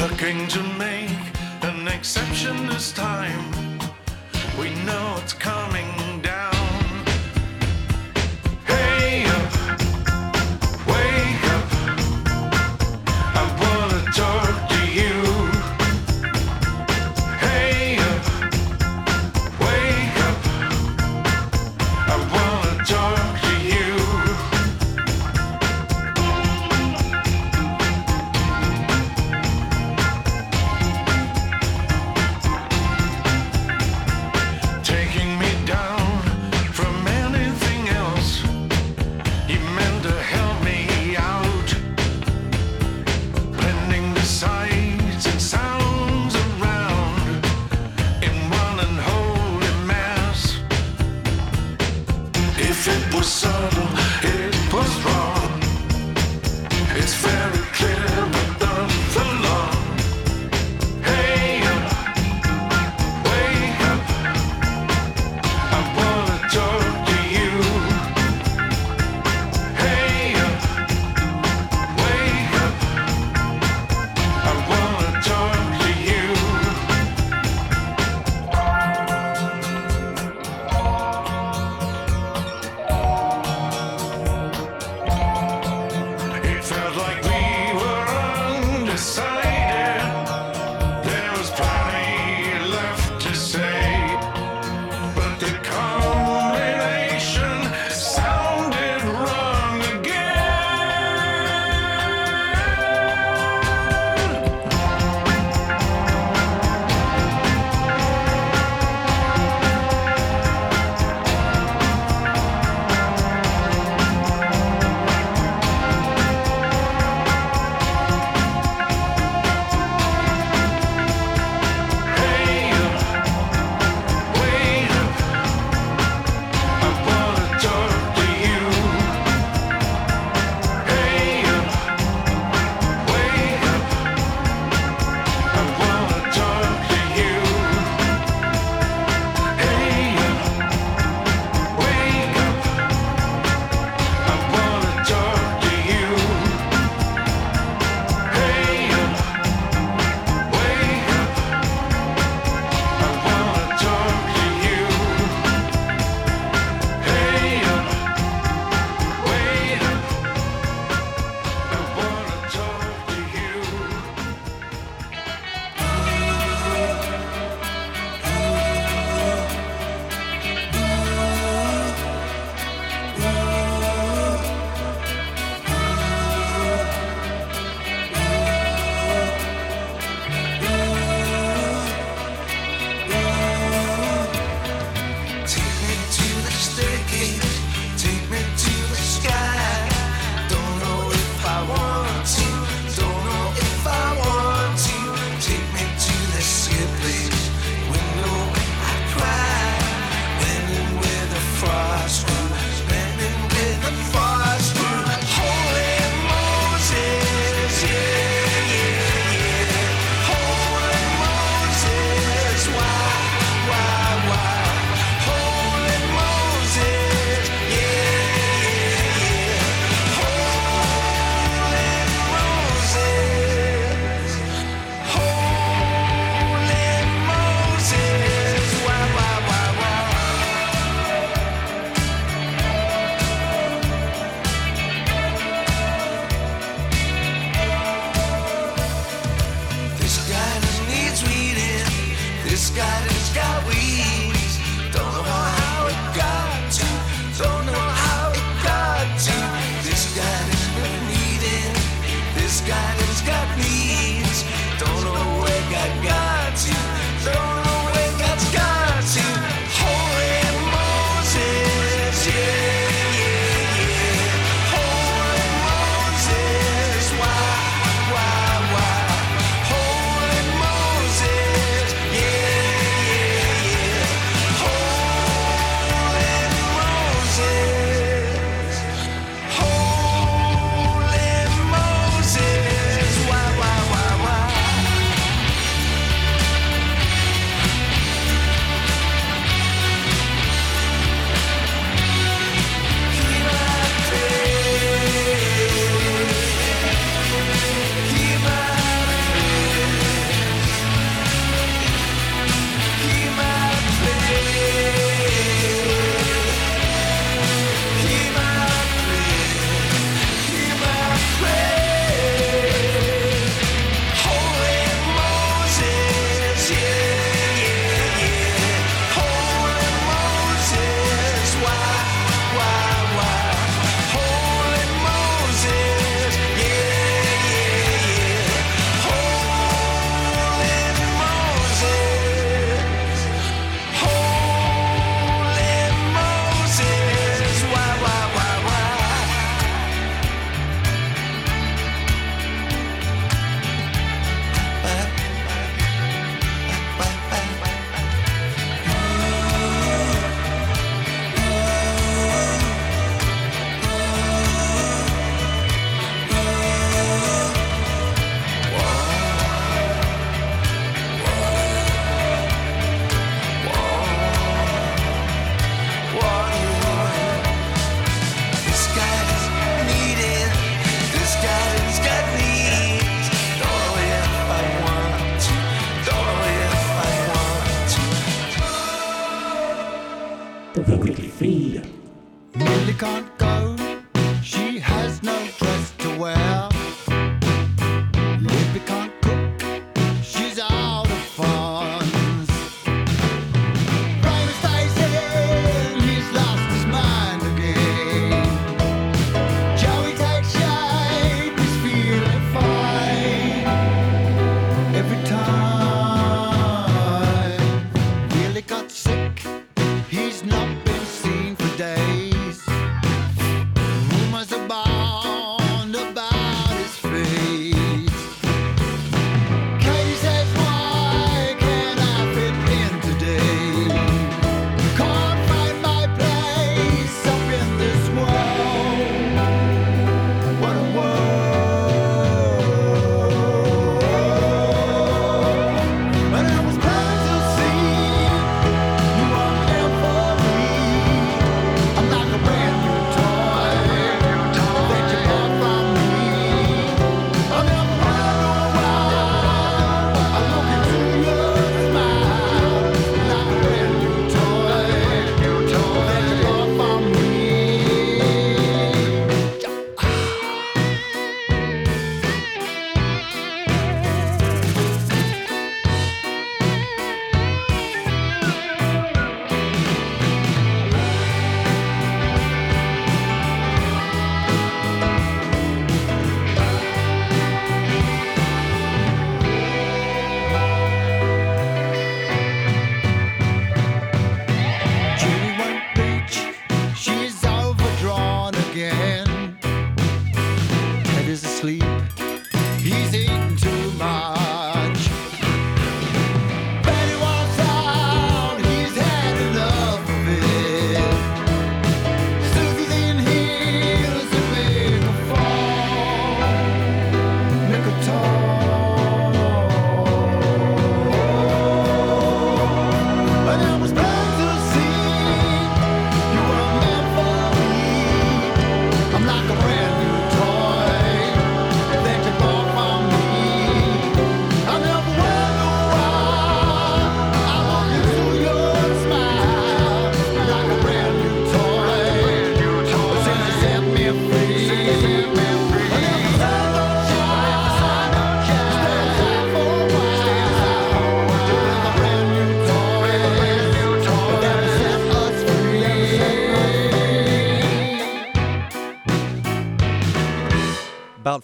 Looking 0.00 0.48
to 0.48 0.62
make 0.86 1.22
an 1.62 1.86
exception 1.86 2.66
this 2.66 2.92
time. 2.92 3.51
We 4.58 4.68
know 4.84 5.16
it's 5.22 5.32
coming 5.32 6.01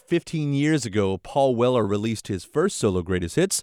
15 0.08 0.54
years 0.54 0.86
ago, 0.86 1.18
Paul 1.18 1.54
Weller 1.54 1.86
released 1.86 2.28
his 2.28 2.42
first 2.42 2.78
solo 2.78 3.02
greatest 3.02 3.36
hits. 3.36 3.62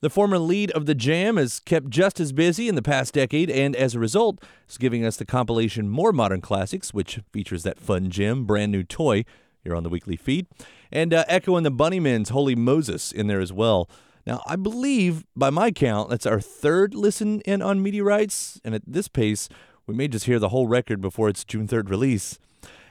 The 0.00 0.10
former 0.10 0.38
lead 0.38 0.70
of 0.72 0.84
the 0.84 0.94
Jam 0.94 1.38
has 1.38 1.58
kept 1.58 1.88
just 1.88 2.20
as 2.20 2.34
busy 2.34 2.68
in 2.68 2.74
the 2.74 2.82
past 2.82 3.14
decade, 3.14 3.48
and 3.48 3.74
as 3.74 3.94
a 3.94 3.98
result, 3.98 4.44
is 4.68 4.76
giving 4.76 5.06
us 5.06 5.16
the 5.16 5.24
compilation 5.24 5.88
More 5.88 6.12
Modern 6.12 6.42
Classics, 6.42 6.92
which 6.92 7.20
features 7.32 7.62
that 7.62 7.80
fun 7.80 8.10
Jim, 8.10 8.44
brand 8.44 8.72
new 8.72 8.82
toy, 8.82 9.24
here 9.64 9.74
on 9.74 9.84
the 9.84 9.88
weekly 9.88 10.16
feed, 10.16 10.46
and 10.92 11.14
uh, 11.14 11.24
Echo 11.28 11.56
and 11.56 11.64
the 11.64 11.70
Bunnymen's 11.70 12.28
Holy 12.28 12.54
Moses 12.54 13.10
in 13.10 13.26
there 13.26 13.40
as 13.40 13.52
well. 13.52 13.88
Now, 14.26 14.42
I 14.46 14.56
believe, 14.56 15.24
by 15.34 15.48
my 15.48 15.70
count, 15.70 16.10
that's 16.10 16.26
our 16.26 16.40
third 16.40 16.94
listen 16.94 17.40
in 17.40 17.62
on 17.62 17.82
Meteorites, 17.82 18.60
and 18.64 18.74
at 18.74 18.82
this 18.86 19.08
pace, 19.08 19.48
we 19.86 19.94
may 19.94 20.08
just 20.08 20.26
hear 20.26 20.38
the 20.38 20.50
whole 20.50 20.68
record 20.68 21.00
before 21.00 21.30
its 21.30 21.42
June 21.42 21.66
3rd 21.66 21.88
release. 21.88 22.38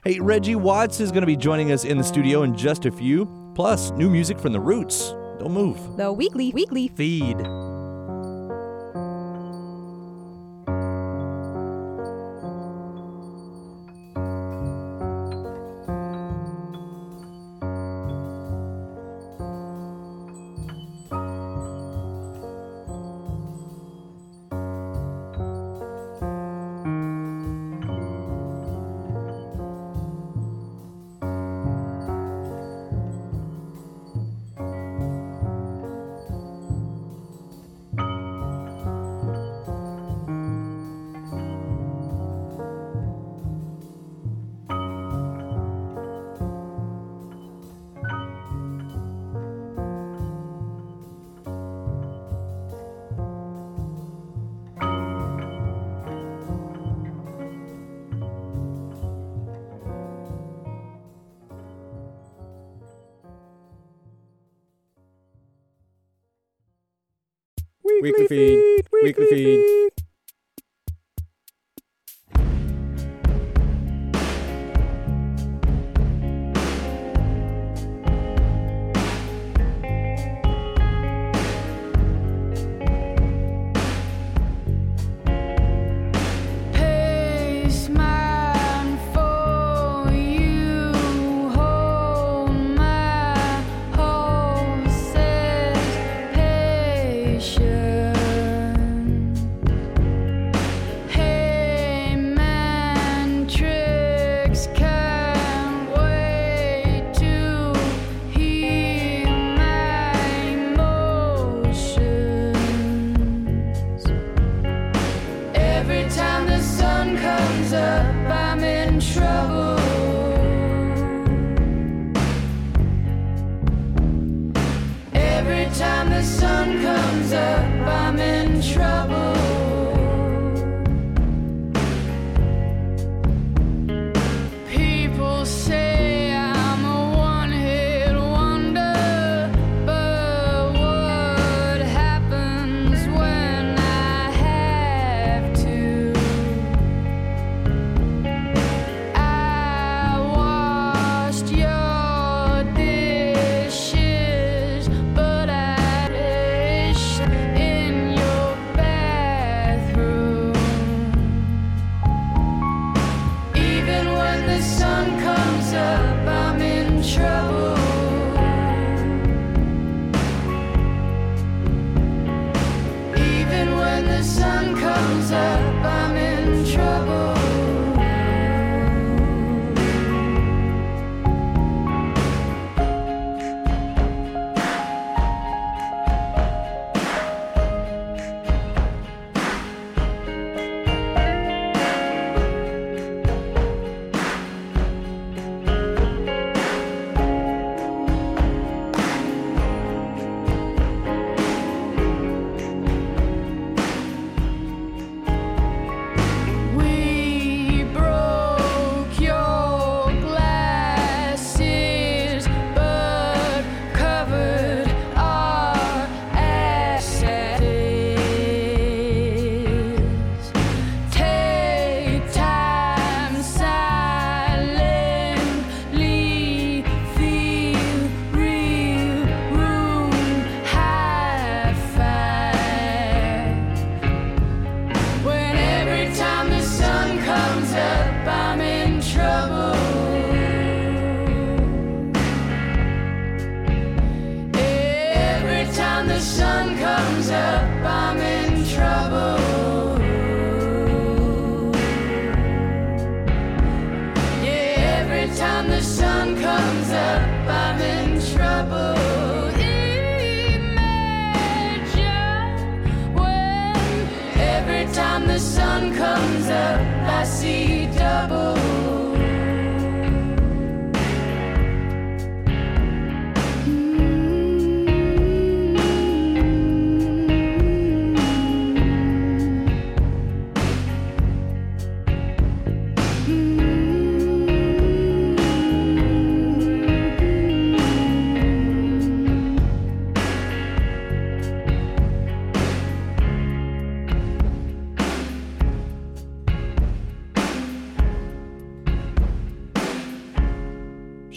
Hey, 0.07 0.19
Reggie 0.19 0.53
Watts 0.53 0.99
is 0.99 1.11
going 1.11 1.23
to 1.23 1.25
be 1.25 1.35
joining 1.35 1.71
us 1.71 1.83
in 1.83 1.97
the 1.97 2.03
studio 2.03 2.43
in 2.43 2.55
just 2.55 2.85
a 2.85 2.91
few, 2.91 3.25
plus 3.55 3.89
new 3.89 4.07
music 4.07 4.37
from 4.37 4.53
The 4.53 4.59
Roots. 4.59 5.09
Don't 5.39 5.51
move. 5.51 5.97
The 5.97 6.13
weekly, 6.13 6.51
weekly 6.51 6.89
Feed. 6.89 7.37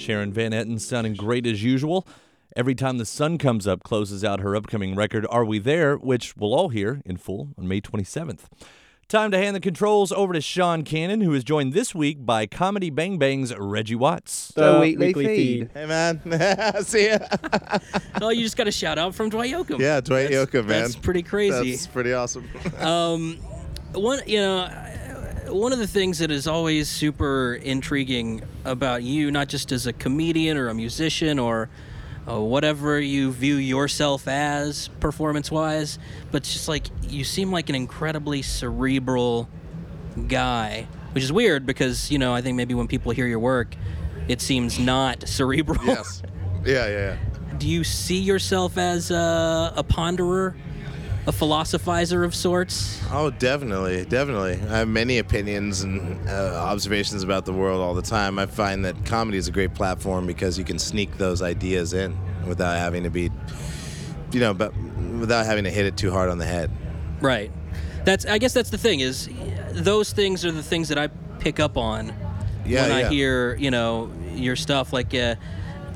Sharon 0.08 0.32
Van 0.32 0.52
Etten 0.52 0.80
sounding 0.80 1.12
great 1.12 1.46
as 1.46 1.62
usual. 1.62 2.06
Every 2.56 2.74
Time 2.74 2.96
the 2.96 3.04
Sun 3.04 3.36
Comes 3.36 3.66
Up 3.66 3.82
closes 3.82 4.24
out 4.24 4.40
her 4.40 4.56
upcoming 4.56 4.94
record, 4.96 5.26
Are 5.28 5.44
We 5.44 5.58
There, 5.58 5.98
which 5.98 6.34
we'll 6.34 6.54
all 6.54 6.70
hear 6.70 7.02
in 7.04 7.18
full 7.18 7.50
on 7.58 7.68
May 7.68 7.82
27th. 7.82 8.44
Time 9.08 9.30
to 9.32 9.36
hand 9.36 9.54
the 9.54 9.60
controls 9.60 10.10
over 10.10 10.32
to 10.32 10.40
Sean 10.40 10.82
Cannon, 10.82 11.20
who 11.20 11.34
is 11.34 11.44
joined 11.44 11.74
this 11.74 11.94
week 11.94 12.24
by 12.24 12.46
Comedy 12.46 12.88
Bang 12.88 13.18
Bang's 13.18 13.54
Reggie 13.54 13.96
Watts. 13.96 14.50
The 14.56 14.78
weekly 14.80 15.08
weekly 15.08 15.26
feed. 15.26 15.58
feed. 15.58 15.70
Hey 15.74 15.84
man, 15.84 16.82
see 16.84 17.08
ya. 17.10 17.18
Oh, 18.22 18.30
you 18.30 18.44
just 18.44 18.56
got 18.56 18.66
a 18.66 18.72
shout 18.72 18.96
out 18.96 19.14
from 19.14 19.28
Dwight 19.28 19.52
Yoakam. 19.52 19.78
Yeah, 19.78 20.00
Dwight 20.00 20.30
That's- 20.30 20.46
Yoakam, 20.46 20.64
man. 20.68 20.84
That's 20.84 20.96
pretty 20.96 21.22
crazy. 21.22 21.72
That's 21.72 21.86
pretty 21.86 22.14
awesome. 22.14 22.48
Um, 22.80 23.36
one, 23.92 24.20
you 24.26 24.38
know, 24.38 24.68
one 25.50 25.72
of 25.72 25.78
the 25.78 25.86
things 25.86 26.18
that 26.18 26.30
is 26.30 26.46
always 26.46 26.88
super 26.88 27.54
intriguing 27.54 28.42
about 28.64 29.02
you, 29.02 29.30
not 29.30 29.48
just 29.48 29.72
as 29.72 29.86
a 29.86 29.92
comedian 29.92 30.56
or 30.56 30.68
a 30.68 30.74
musician 30.74 31.38
or 31.38 31.68
uh, 32.28 32.40
whatever 32.40 33.00
you 33.00 33.32
view 33.32 33.56
yourself 33.56 34.28
as 34.28 34.88
performance-wise, 35.00 35.98
but 36.30 36.42
just 36.42 36.68
like 36.68 36.86
you 37.02 37.24
seem 37.24 37.50
like 37.50 37.68
an 37.68 37.74
incredibly 37.74 38.42
cerebral 38.42 39.48
guy, 40.26 40.86
which 41.12 41.24
is 41.24 41.32
weird 41.32 41.64
because 41.64 42.10
you 42.10 42.18
know 42.18 42.34
I 42.34 42.42
think 42.42 42.56
maybe 42.56 42.74
when 42.74 42.88
people 42.88 43.12
hear 43.12 43.26
your 43.26 43.38
work, 43.38 43.74
it 44.28 44.40
seems 44.40 44.78
not 44.78 45.26
cerebral. 45.28 45.84
yes. 45.84 46.22
Yeah, 46.64 46.86
yeah, 46.88 46.90
yeah. 46.90 47.16
Do 47.56 47.68
you 47.68 47.82
see 47.82 48.18
yourself 48.18 48.76
as 48.76 49.10
a, 49.10 49.72
a 49.76 49.84
ponderer, 49.84 50.54
a 51.28 51.30
philosophizer 51.30 52.24
of 52.24 52.34
sorts? 52.34 52.98
Oh, 53.12 53.28
definitely, 53.30 54.06
definitely. 54.06 54.54
I 54.70 54.78
have 54.78 54.88
many 54.88 55.18
opinions 55.18 55.82
and 55.82 56.26
uh, 56.26 56.54
observations 56.56 57.22
about 57.22 57.44
the 57.44 57.52
world 57.52 57.82
all 57.82 57.92
the 57.94 58.00
time. 58.02 58.38
I 58.38 58.46
find 58.46 58.82
that 58.86 59.04
comedy 59.04 59.36
is 59.36 59.46
a 59.46 59.52
great 59.52 59.74
platform 59.74 60.26
because 60.26 60.58
you 60.58 60.64
can 60.64 60.78
sneak 60.78 61.18
those 61.18 61.42
ideas 61.42 61.92
in 61.92 62.16
without 62.46 62.78
having 62.78 63.02
to 63.02 63.10
be, 63.10 63.30
you 64.32 64.40
know, 64.40 64.54
but 64.54 64.74
without 65.20 65.44
having 65.44 65.64
to 65.64 65.70
hit 65.70 65.84
it 65.84 65.98
too 65.98 66.10
hard 66.10 66.30
on 66.30 66.38
the 66.38 66.46
head. 66.46 66.70
Right. 67.20 67.52
That's. 68.06 68.24
I 68.24 68.38
guess 68.38 68.54
that's 68.54 68.70
the 68.70 68.78
thing 68.78 69.00
is, 69.00 69.28
those 69.72 70.12
things 70.12 70.46
are 70.46 70.52
the 70.52 70.62
things 70.62 70.88
that 70.88 70.96
I 70.98 71.08
pick 71.40 71.60
up 71.60 71.76
on 71.76 72.14
Yeah, 72.64 72.82
when 72.88 72.92
I 72.92 73.08
hear 73.10 73.54
you 73.56 73.70
know 73.70 74.10
your 74.34 74.56
stuff. 74.56 74.94
Like, 74.94 75.14
uh, 75.14 75.34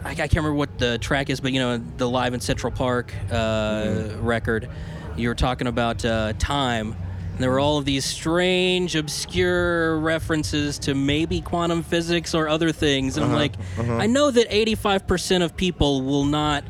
I, 0.05 0.11
I 0.11 0.15
can't 0.15 0.35
remember 0.35 0.55
what 0.57 0.79
the 0.79 0.99
track 0.99 1.31
is, 1.31 1.41
but 1.41 1.53
you 1.53 1.61
know 1.61 1.79
the 1.97 2.07
live 2.09 2.35
in 2.35 2.41
Central 2.41 2.71
Park 2.71 3.15
uh, 3.31 3.35
Mm-hmm. 3.35 4.27
record. 4.27 4.69
You 5.17 5.29
were 5.29 5.35
talking 5.35 5.67
about 5.67 6.05
uh, 6.05 6.33
time. 6.39 6.95
And 7.33 7.41
there 7.41 7.51
were 7.51 7.61
all 7.61 7.79
of 7.79 7.85
these 7.87 8.05
strange, 8.05 8.95
obscure 8.95 9.99
references 9.99 10.79
to 10.81 10.95
maybe 10.95 11.41
quantum 11.41 11.83
physics 11.83 12.35
or 12.35 12.47
other 12.49 12.73
things. 12.73 13.17
And 13.17 13.25
I'm 13.25 13.31
Uh-huh, 13.33 13.41
like, 13.41 14.03
I 14.03 14.07
know 14.07 14.31
that 14.31 14.51
85% 14.51 15.43
of 15.43 15.57
people 15.57 16.03
will 16.03 16.25
not 16.27 16.63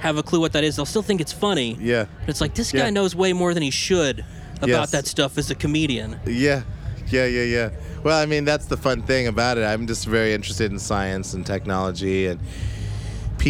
have 0.00 0.18
a 0.18 0.22
clue 0.22 0.40
what 0.40 0.52
that 0.52 0.62
is. 0.64 0.76
They'll 0.76 0.84
still 0.86 1.02
think 1.02 1.20
it's 1.20 1.32
funny. 1.32 1.76
Yeah. 1.80 2.04
But 2.20 2.28
it's 2.30 2.40
like 2.40 2.54
this 2.54 2.72
Yeah. 2.72 2.82
guy 2.84 2.90
knows 2.90 3.14
way 3.16 3.32
more 3.32 3.54
than 3.54 3.62
he 3.62 3.70
should 3.70 4.24
about 4.58 4.68
Yes. 4.68 4.90
that 4.90 5.06
stuff 5.06 5.38
as 5.38 5.50
a 5.50 5.54
comedian. 5.54 6.16
Yeah, 6.26 6.62
yeah, 7.10 7.24
yeah, 7.26 7.42
yeah. 7.44 7.70
Well, 8.04 8.16
I 8.20 8.26
mean, 8.26 8.44
that's 8.44 8.66
the 8.66 8.76
fun 8.76 9.02
thing 9.02 9.26
about 9.26 9.56
it. 9.58 9.64
I'm 9.64 9.86
just 9.86 10.06
very 10.06 10.34
interested 10.34 10.70
in 10.70 10.78
science 10.78 11.32
and 11.34 11.44
technology 11.46 12.26
and 12.26 12.38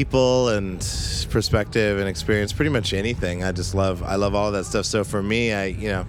people 0.02 0.48
and 0.50 0.78
perspective 1.30 1.98
and 1.98 2.08
experience. 2.08 2.52
Pretty 2.52 2.70
much 2.70 2.92
anything. 2.92 3.42
I 3.42 3.50
just 3.50 3.74
love. 3.74 4.02
I 4.04 4.14
love 4.14 4.34
all 4.34 4.52
that 4.52 4.64
stuff. 4.64 4.86
So 4.86 5.02
for 5.02 5.22
me, 5.22 5.52
I 5.52 5.64
you 5.66 5.88
know, 5.88 6.06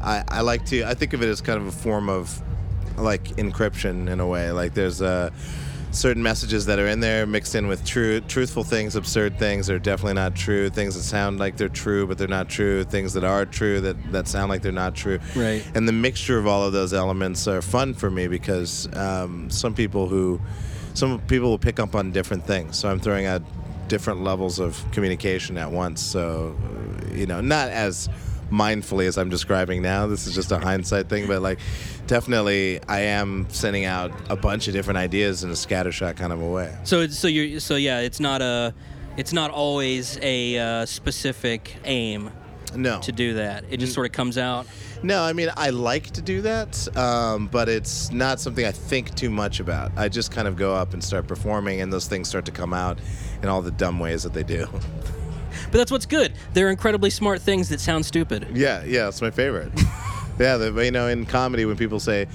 I 0.00 0.22
I 0.28 0.40
like 0.42 0.64
to. 0.66 0.84
I 0.84 0.94
think 0.94 1.12
of 1.14 1.22
it 1.22 1.28
as 1.28 1.40
kind 1.40 1.58
of 1.60 1.66
a 1.66 1.72
form 1.72 2.08
of 2.08 2.40
like 2.96 3.24
encryption 3.36 4.08
in 4.08 4.20
a 4.20 4.26
way. 4.26 4.52
Like 4.52 4.72
there's 4.74 5.00
a 5.00 5.32
certain 5.90 6.22
messages 6.22 6.66
that 6.66 6.78
are 6.78 6.86
in 6.88 7.00
there 7.00 7.26
mixed 7.26 7.54
in 7.56 7.66
with 7.68 7.84
true 7.84 8.20
truthful 8.22 8.64
things 8.64 8.96
absurd 8.96 9.38
things 9.38 9.68
that 9.68 9.74
are 9.74 9.78
definitely 9.78 10.12
not 10.14 10.34
true 10.34 10.68
things 10.68 10.96
that 10.96 11.02
sound 11.02 11.38
like 11.38 11.56
they're 11.56 11.68
true 11.68 12.04
but 12.04 12.18
they're 12.18 12.26
not 12.26 12.48
true 12.48 12.82
things 12.82 13.12
that 13.12 13.22
are 13.22 13.46
true 13.46 13.80
that, 13.80 13.96
that 14.10 14.26
sound 14.26 14.50
like 14.50 14.60
they're 14.60 14.72
not 14.72 14.96
true 14.96 15.20
Right. 15.36 15.62
and 15.76 15.86
the 15.86 15.92
mixture 15.92 16.36
of 16.36 16.48
all 16.48 16.64
of 16.66 16.72
those 16.72 16.92
elements 16.92 17.46
are 17.46 17.62
fun 17.62 17.94
for 17.94 18.10
me 18.10 18.26
because 18.26 18.88
um, 18.96 19.48
some 19.50 19.72
people 19.72 20.08
who 20.08 20.40
some 20.94 21.20
people 21.22 21.50
will 21.50 21.58
pick 21.58 21.78
up 21.78 21.94
on 21.94 22.12
different 22.12 22.46
things. 22.46 22.78
So 22.78 22.90
i'm 22.90 23.00
throwing 23.00 23.26
out 23.26 23.42
different 23.88 24.22
levels 24.22 24.58
of 24.58 24.82
communication 24.92 25.58
at 25.58 25.70
once. 25.70 26.00
So 26.00 26.56
uh, 26.58 27.14
you 27.14 27.26
know 27.26 27.40
not 27.40 27.68
as 27.68 28.08
mindfully 28.50 29.06
as 29.06 29.18
i'm 29.18 29.30
describing 29.30 29.82
now. 29.82 30.06
This 30.06 30.26
is 30.26 30.34
just 30.34 30.52
a 30.52 30.58
hindsight 30.58 31.08
thing 31.08 31.26
but 31.26 31.42
like 31.42 31.58
definitely 32.06 32.80
i 32.88 33.00
am 33.00 33.46
sending 33.48 33.86
out 33.86 34.12
a 34.28 34.36
bunch 34.36 34.68
of 34.68 34.74
different 34.74 34.98
ideas 34.98 35.42
in 35.42 35.50
a 35.50 35.54
scattershot 35.54 36.16
kind 36.16 36.32
of 36.32 36.40
a 36.40 36.48
way. 36.48 36.76
So 36.84 37.00
it's 37.00 37.18
so 37.18 37.28
you're 37.28 37.60
so 37.60 37.76
yeah, 37.76 38.00
it's 38.00 38.20
not 38.20 38.42
a 38.42 38.74
it's 39.16 39.32
not 39.32 39.50
always 39.50 40.18
a 40.22 40.58
uh, 40.58 40.86
specific 40.86 41.76
aim 41.84 42.30
no. 42.74 43.00
to 43.00 43.12
do 43.12 43.34
that. 43.34 43.64
It 43.70 43.78
just 43.78 43.94
sort 43.94 44.06
of 44.06 44.12
comes 44.12 44.38
out. 44.38 44.66
No, 45.04 45.22
I 45.22 45.34
mean 45.34 45.50
I 45.54 45.68
like 45.68 46.12
to 46.12 46.22
do 46.22 46.40
that, 46.40 46.96
um, 46.96 47.46
but 47.48 47.68
it's 47.68 48.10
not 48.10 48.40
something 48.40 48.64
I 48.64 48.72
think 48.72 49.14
too 49.14 49.28
much 49.28 49.60
about. 49.60 49.92
I 49.98 50.08
just 50.08 50.32
kind 50.32 50.48
of 50.48 50.56
go 50.56 50.74
up 50.74 50.94
and 50.94 51.04
start 51.04 51.26
performing, 51.26 51.82
and 51.82 51.92
those 51.92 52.08
things 52.08 52.26
start 52.26 52.46
to 52.46 52.52
come 52.52 52.72
out 52.72 52.98
in 53.42 53.50
all 53.50 53.60
the 53.60 53.70
dumb 53.70 53.98
ways 54.00 54.22
that 54.22 54.32
they 54.32 54.42
do. 54.42 54.66
But 55.70 55.78
that's 55.78 55.92
what's 55.92 56.06
good. 56.06 56.32
They're 56.52 56.68
incredibly 56.68 57.10
smart 57.10 57.40
things 57.40 57.68
that 57.68 57.80
sound 57.80 58.04
stupid. 58.04 58.48
yeah, 58.54 58.82
yeah, 58.84 59.06
it's 59.08 59.22
my 59.22 59.30
favorite. 59.30 59.70
yeah, 60.38 60.56
the, 60.56 60.72
you 60.84 60.90
know, 60.90 61.06
in 61.06 61.26
comedy 61.26 61.64
when 61.64 61.76
people 61.76 62.00
say 62.00 62.26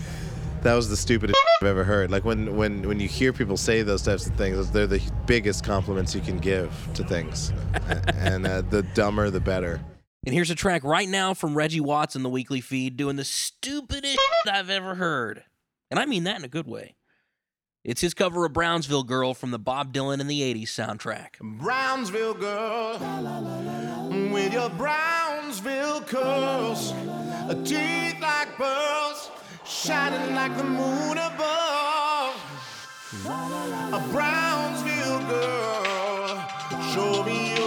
that 0.62 0.74
was 0.74 0.90
the 0.90 0.96
stupidest 0.96 1.38
I've 1.62 1.68
ever 1.68 1.84
heard, 1.84 2.12
like 2.12 2.24
when 2.24 2.56
when 2.56 2.88
when 2.88 3.00
you 3.00 3.10
hear 3.10 3.34
people 3.34 3.58
say 3.58 3.82
those 3.82 4.04
types 4.04 4.26
of 4.26 4.36
things, 4.36 4.72
they're 4.72 4.88
the 4.88 5.02
biggest 5.26 5.66
compliments 5.66 6.16
you 6.16 6.22
can 6.22 6.38
give 6.38 6.72
to 6.94 7.04
things, 7.04 7.52
and 8.16 8.48
uh, 8.48 8.62
the 8.62 8.84
dumber 8.94 9.30
the 9.30 9.42
better. 9.42 9.82
And 10.26 10.36
here's 10.36 10.50
a 10.50 10.56
track 10.56 10.84
right 10.84 11.08
now 11.08 11.34
from 11.34 11.56
Reggie 11.56 11.80
Watts 11.80 12.16
in 12.16 12.24
the 12.24 12.30
weekly 12.30 12.62
feed 12.62 12.98
doing 12.98 13.16
the 13.16 13.24
stupidest 13.24 14.20
I've 14.46 14.70
ever 14.70 14.96
heard. 14.96 15.44
And 15.90 16.00
I 16.00 16.06
mean 16.06 16.26
that 16.26 16.38
in 16.38 16.44
a 16.44 16.50
good 16.50 16.68
way. 16.68 16.96
It's 17.86 18.02
his 18.02 18.14
cover 18.14 18.46
of 18.46 18.52
Brownsville 18.52 19.04
Girl 19.04 19.34
from 19.34 19.52
the 19.52 19.60
Bob 19.60 19.94
Dylan 19.94 20.20
in 20.20 20.28
the 20.28 20.42
80s 20.42 20.68
soundtrack. 20.68 21.40
Brownsville 21.42 22.34
girl, 22.34 23.00
with 24.32 24.52
your 24.52 24.70
Brownsville 24.72 26.02
curls, 26.02 26.92
teeth 27.64 28.20
like 28.20 28.50
pearls, 28.58 29.32
shining 29.66 30.36
like 30.36 30.56
the 30.58 30.66
moon 30.66 31.18
above. 31.18 32.36
A 33.94 34.08
Brownsville 34.12 35.20
girl, 35.30 36.48
show 36.94 37.24
me 37.24 37.59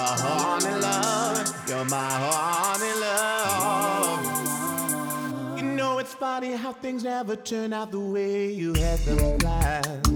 my 0.00 0.16
honey 0.18 0.80
love, 0.80 1.68
you're 1.68 1.84
my 1.84 2.08
honey 2.24 2.94
love. 3.04 4.24
You 5.58 5.64
know 5.64 5.98
it's 5.98 6.14
funny 6.14 6.52
how 6.52 6.72
things 6.72 7.04
never 7.04 7.36
turn 7.36 7.74
out 7.74 7.90
the 7.90 8.00
way 8.00 8.50
you 8.50 8.72
had 8.74 8.98
them 9.00 9.38
planned. 9.38 10.06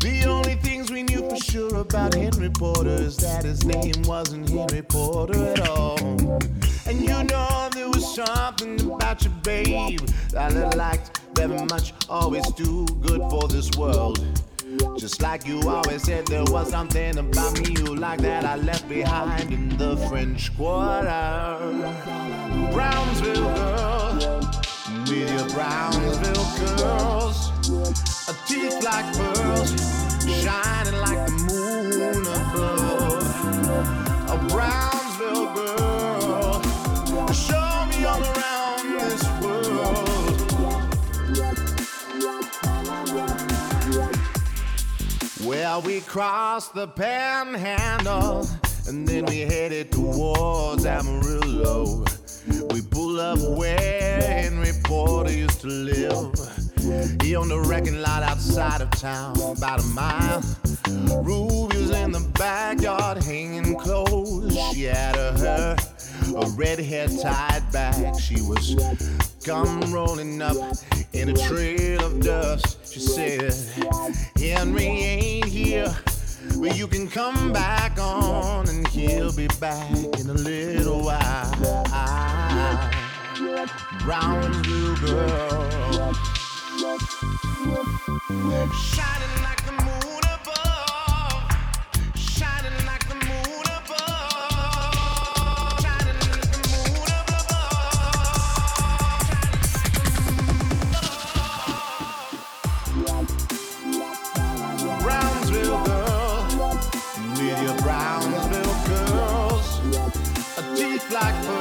The 0.00 0.24
only 0.26 0.54
things 0.54 0.90
we 0.90 1.02
knew 1.02 1.28
for 1.28 1.36
sure 1.36 1.76
about 1.76 2.14
Henry 2.14 2.48
Porter 2.48 2.88
is 2.88 3.18
that 3.18 3.44
his 3.44 3.62
name 3.66 4.04
wasn't 4.04 4.48
Henry 4.48 4.80
Porter 4.80 5.52
at 5.52 5.68
all. 5.68 5.98
And 6.86 7.02
you 7.02 7.22
know 7.24 7.68
there 7.74 7.90
was 7.90 8.14
something 8.14 8.80
about 8.90 9.22
you, 9.22 9.30
babe, 9.42 10.00
that 10.30 10.56
I 10.56 10.70
liked 10.76 11.20
very 11.34 11.62
much, 11.66 11.92
always 12.08 12.50
too 12.54 12.86
good 13.02 13.20
for 13.28 13.48
this 13.48 13.70
world. 13.76 14.39
Just 15.00 15.22
like 15.22 15.46
you 15.46 15.66
always 15.66 16.02
said, 16.02 16.26
there 16.26 16.44
was 16.44 16.68
something 16.68 17.16
about 17.16 17.58
me 17.58 17.70
you 17.70 17.96
like 17.96 18.20
that 18.20 18.44
I 18.44 18.56
left 18.56 18.86
behind 18.86 19.50
in 19.50 19.74
the 19.78 19.96
French 20.10 20.54
Quarter. 20.58 21.56
Brownsville 22.70 23.54
girl, 23.54 24.40
with 25.08 25.32
your 25.32 25.48
Brownsville 25.54 26.44
curls, 26.76 27.48
a 28.28 28.34
teeth 28.46 28.84
like 28.84 29.06
pearls, 29.16 29.70
shining 30.42 31.00
like 31.00 31.26
the 31.26 31.32
moon 31.48 32.26
above. 32.26 33.24
A 34.28 34.36
Brownsville 34.52 34.99
Well, 45.70 45.82
we 45.82 46.00
crossed 46.00 46.74
the 46.74 46.88
panhandle 46.88 48.44
and 48.88 49.06
then 49.06 49.24
we 49.26 49.42
headed 49.42 49.92
towards 49.92 50.84
Amarillo. 50.84 52.04
We 52.72 52.82
pulled 52.82 53.20
up 53.20 53.38
where 53.56 54.20
Henry 54.20 54.72
Porter 54.82 55.30
used 55.30 55.60
to 55.60 55.68
live. 55.68 57.22
He 57.22 57.36
owned 57.36 57.52
a 57.52 57.60
wrecking 57.60 58.02
lot 58.02 58.24
outside 58.24 58.80
of 58.80 58.90
town, 58.90 59.40
about 59.40 59.78
a 59.78 59.86
mile. 59.86 60.42
Ruby 61.22 61.76
was 61.76 61.90
in 61.92 62.10
the 62.10 62.28
backyard 62.36 63.22
hanging 63.22 63.78
clothes. 63.78 64.52
She 64.74 64.82
had 64.82 65.14
her 65.14 65.32
hair 65.38 65.76
a 66.36 66.48
red 66.56 66.80
hair 66.80 67.06
tied 67.06 67.62
back. 67.70 68.18
She 68.18 68.40
was 68.42 68.74
gum 69.44 69.80
rolling 69.92 70.42
up 70.42 70.56
in 71.12 71.30
a 71.30 71.34
trail 71.34 72.04
of 72.04 72.20
dust. 72.20 72.92
She 72.92 73.00
said, 73.00 73.54
Henry 74.36 74.84
ain't 74.84 75.46
here, 75.46 75.94
but 76.58 76.76
you 76.76 76.86
can 76.86 77.08
come 77.08 77.52
back 77.52 77.98
on, 77.98 78.68
and 78.68 78.86
he'll 78.88 79.34
be 79.34 79.48
back 79.60 79.90
in 80.18 80.28
a 80.28 80.34
little 80.34 81.00
while. 81.02 81.50
Brownsville 84.00 84.96
girl. 84.96 86.14
Shining 88.72 89.42
like 89.42 89.59
a 111.12 111.59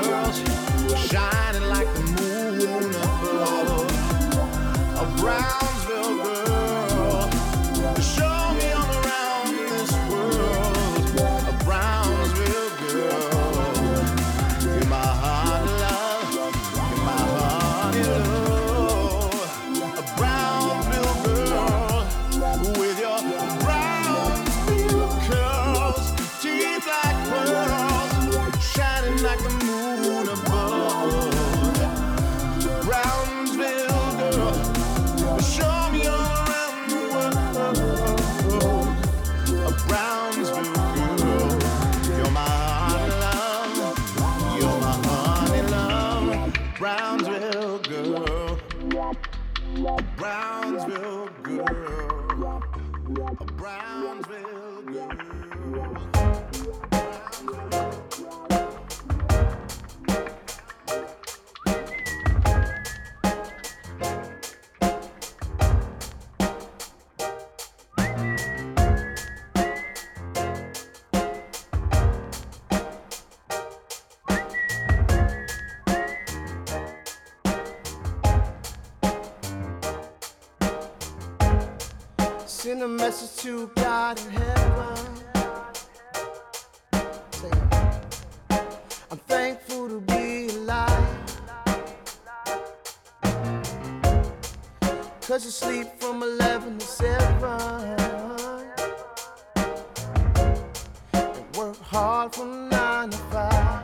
from 102.27 102.67
9 102.67 103.09
to 103.11 103.17
5. 103.17 103.83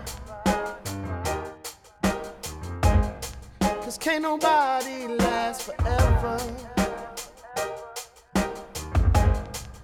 Cause 3.61 3.97
can't 3.97 4.23
nobody 4.23 5.07
last 5.07 5.61
forever. 5.61 6.37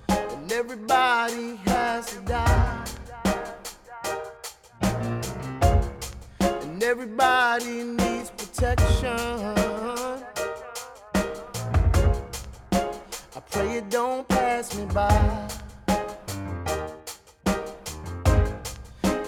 And 0.10 0.52
everybody 0.52 1.56
has 1.68 2.08
to 2.08 2.20
die. 2.22 2.86
And 6.42 6.84
everybody 6.84 7.84
needs 7.84 8.32
protection. 8.32 9.18
I 13.34 13.40
pray 13.50 13.78
it 13.78 13.90
don't 13.90 14.28
pass 14.28 14.76
me 14.76 14.86
by. 14.94 15.51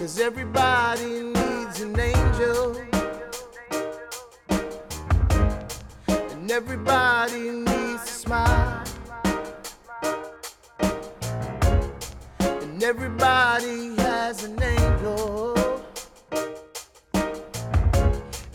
Cause 0.04 0.20
everybody 0.20 1.22
needs 1.22 1.80
an 1.80 1.98
angel. 1.98 2.76
And 6.08 6.50
everybody 6.50 7.40
needs 7.48 8.02
a 8.02 8.06
smile. 8.06 8.84
And 12.38 12.82
everybody 12.82 13.96
has 13.96 14.44
an 14.44 14.62
angel. 14.62 15.54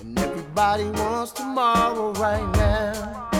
And 0.02 0.20
everybody 0.20 0.84
wants 0.84 1.32
tomorrow 1.32 2.14
right 2.14 2.47
now. 2.58 3.32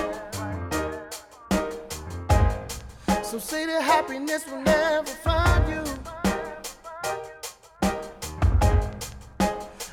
So 3.22 3.38
say 3.38 3.68
that 3.68 3.84
happiness 3.84 4.48
will 4.48 4.64
never 4.64 5.06
find 5.06 5.70
you 5.70 5.89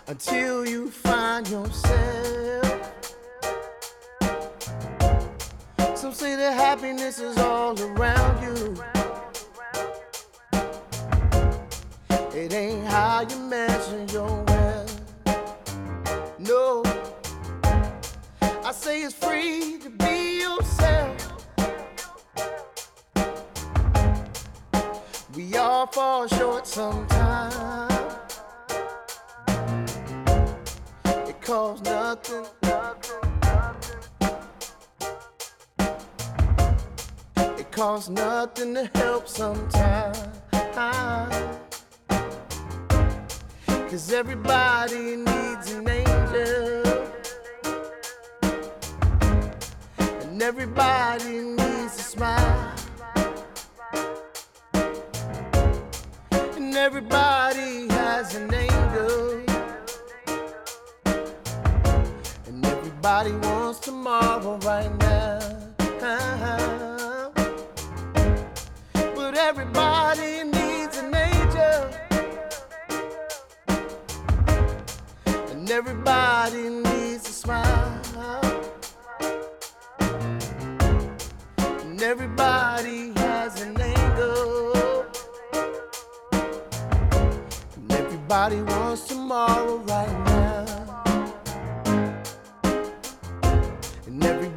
until 0.09 0.67
you 0.67 0.91
find 0.91 1.49
yourself. 1.49 2.93
So 5.95 6.13
say 6.13 6.37
that 6.37 6.53
happiness 6.55 7.19
is 7.19 7.37
all 7.39 7.81
around 7.81 8.43
you. 8.43 8.77
It 12.33 12.53
ain't 12.53 12.87
how 12.87 13.23
you 13.29 13.39
measure 13.41 14.07
your 14.13 14.45
wealth. 14.45 15.01
No, 16.39 16.85
I 18.43 18.73
say 18.73 19.03
it's 19.03 19.15
free 19.15 19.79
to 19.83 19.91
be 19.91 20.43
yourself. 20.43 21.33
We 25.35 25.57
all 25.57 25.87
fall 25.89 26.29
short 26.29 26.67
sometimes. 26.67 27.96
It 31.47 31.49
costs 31.49 31.85
nothing. 31.85 32.45
It 37.37 37.71
costs 37.71 38.09
nothing 38.09 38.75
to 38.75 38.91
help 38.97 39.29
sometimes. 39.29 40.19
Cause 43.69 44.13
everybody 44.13 45.15
needs 45.15 45.71
an 45.71 45.89
angel. 45.89 46.83
And 50.01 50.43
everybody 50.43 51.43
needs 51.43 51.97
a 51.97 52.03
smile. 52.03 52.75
And 56.33 56.75
everybody 56.75 57.87
has 57.91 58.35
an 58.35 58.53
angel. 58.53 59.36
Everybody 63.07 63.47
wants 63.47 63.79
tomorrow 63.79 64.59
right 64.65 64.91
now. 64.99 65.39
But 69.15 69.37
everybody 69.37 70.43
needs 70.43 70.99
an 70.99 71.15
angel. 71.15 71.89
And 75.53 75.71
everybody 75.71 76.69
needs 76.69 77.29
a 77.29 77.33
smile. 77.33 78.03
And 81.61 82.03
everybody 82.03 83.13
has 83.19 83.63
an 83.63 83.81
angel. 83.81 85.07
And 87.77 87.93
Everybody 87.93 88.63
wants 88.63 89.07
tomorrow 89.07 89.77
right 89.77 90.25
now. 90.25 90.46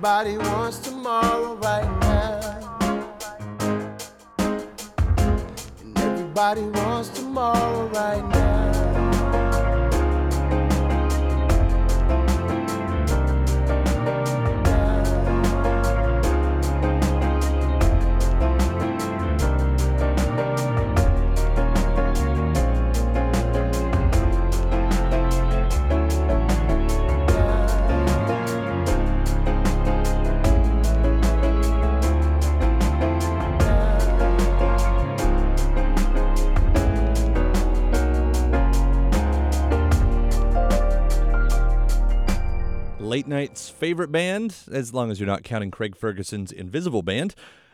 Everybody 0.02 0.38
wants 0.38 0.80
tomorrow 0.80 1.56
right 1.56 2.00
now. 2.00 3.18
And 5.82 6.00
everybody 6.00 6.62
wants 6.62 7.10
tomorrow 7.10 7.88
right 7.88 8.30
now. 8.30 8.59
Late 43.10 43.28
night's 43.28 43.70
favorite 43.70 44.12
band, 44.12 44.56
as 44.72 44.94
long 44.94 45.10
as 45.10 45.20
you're 45.20 45.26
not 45.26 45.42
counting 45.42 45.72
Craig 45.72 45.96
Ferguson's 45.96 46.52
Invisible 46.52 47.02
Band. 47.02 47.34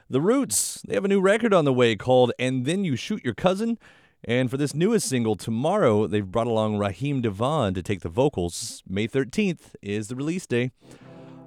The 0.10 0.22
Roots, 0.22 0.82
they 0.88 0.94
have 0.94 1.04
a 1.04 1.10
new 1.10 1.20
record 1.20 1.54
on 1.54 1.66
the 1.66 1.74
way 1.74 1.98
called 1.98 2.32
And 2.40 2.64
Then 2.64 2.86
You 2.86 2.96
Shoot 2.96 3.22
Your 3.22 3.34
Cousin. 3.34 3.78
And 4.24 4.50
for 4.50 4.56
this 4.56 4.74
newest 4.74 5.10
single, 5.10 5.36
tomorrow, 5.36 6.08
they've 6.08 6.26
brought 6.26 6.48
along 6.48 6.78
Raheem 6.78 7.22
DeVaughn 7.22 7.74
to 7.74 7.84
take 7.84 8.00
the 8.00 8.08
vocals. 8.08 8.82
May 8.88 9.10
13th 9.10 9.76
is 9.82 10.08
the 10.08 10.16
release 10.16 10.48
day. 10.48 10.72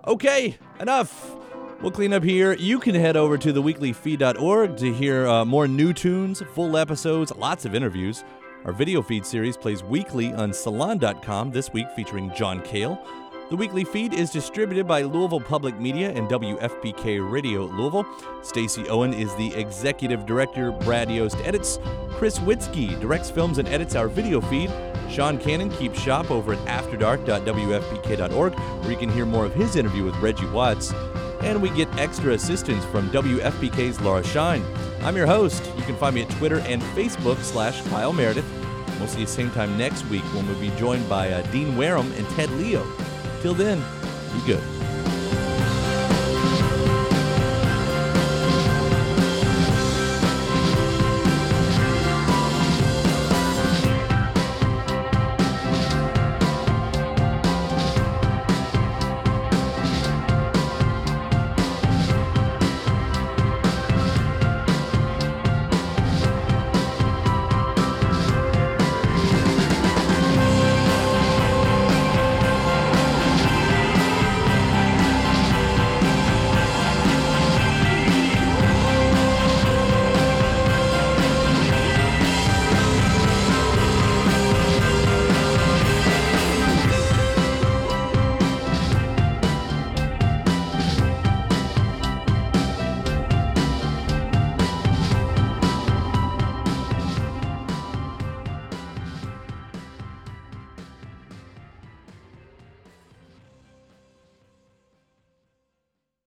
Okay, 0.06 0.58
enough. 0.78 1.34
We'll 1.80 1.90
clean 1.90 2.12
up 2.12 2.24
here. 2.24 2.52
You 2.52 2.80
can 2.80 2.94
head 2.94 3.16
over 3.16 3.38
to 3.38 3.54
theweeklyfeed.org 3.54 4.76
to 4.76 4.92
hear 4.92 5.26
uh, 5.26 5.46
more 5.46 5.66
new 5.66 5.94
tunes, 5.94 6.42
full 6.52 6.76
episodes, 6.76 7.34
lots 7.38 7.64
of 7.64 7.74
interviews. 7.74 8.22
Our 8.66 8.72
video 8.74 9.00
feed 9.00 9.24
series 9.24 9.56
plays 9.56 9.82
weekly 9.82 10.34
on 10.34 10.52
salon.com 10.52 11.52
this 11.52 11.72
week 11.72 11.86
featuring 11.96 12.30
John 12.34 12.60
Cale. 12.60 13.02
The 13.50 13.56
weekly 13.56 13.84
feed 13.84 14.12
is 14.12 14.28
distributed 14.30 14.86
by 14.86 15.00
Louisville 15.00 15.40
Public 15.40 15.80
Media 15.80 16.10
and 16.10 16.28
WFPK 16.28 17.32
Radio 17.32 17.64
Louisville. 17.64 18.06
Stacy 18.42 18.86
Owen 18.90 19.14
is 19.14 19.34
the 19.36 19.54
executive 19.54 20.26
director. 20.26 20.70
Brad 20.70 21.10
Yost 21.10 21.38
edits. 21.44 21.78
Chris 22.10 22.38
Witzke 22.40 23.00
directs, 23.00 23.30
films, 23.30 23.56
and 23.56 23.66
edits 23.68 23.94
our 23.94 24.06
video 24.06 24.42
feed. 24.42 24.70
Sean 25.08 25.38
Cannon 25.38 25.70
keeps 25.70 25.98
shop 25.98 26.30
over 26.30 26.52
at 26.52 26.58
afterdark.wfpk.org, 26.66 28.54
where 28.54 28.90
you 28.90 28.98
can 28.98 29.08
hear 29.08 29.24
more 29.24 29.46
of 29.46 29.54
his 29.54 29.76
interview 29.76 30.04
with 30.04 30.14
Reggie 30.16 30.44
Watts. 30.50 30.92
And 31.40 31.62
we 31.62 31.70
get 31.70 31.88
extra 31.96 32.34
assistance 32.34 32.84
from 32.84 33.08
WFPK's 33.12 33.98
Laura 34.02 34.22
Shine. 34.24 34.62
I'm 35.00 35.16
your 35.16 35.26
host. 35.26 35.64
You 35.78 35.84
can 35.84 35.96
find 35.96 36.14
me 36.14 36.20
at 36.20 36.28
Twitter 36.32 36.58
and 36.66 36.82
Facebook 36.82 37.38
slash 37.38 37.80
Kyle 37.86 38.12
Meredith. 38.12 38.44
We'll 38.98 39.08
see 39.08 39.20
you 39.20 39.26
same 39.26 39.50
time 39.52 39.78
next 39.78 40.04
week 40.10 40.24
when 40.34 40.46
we'll 40.46 40.60
be 40.60 40.68
joined 40.76 41.08
by 41.08 41.30
uh, 41.30 41.40
Dean 41.50 41.78
Wareham 41.78 42.12
and 42.12 42.28
Ted 42.30 42.50
Leo. 42.50 42.86
Till 43.40 43.54
then, 43.54 43.82
be 44.32 44.46
good. 44.46 44.77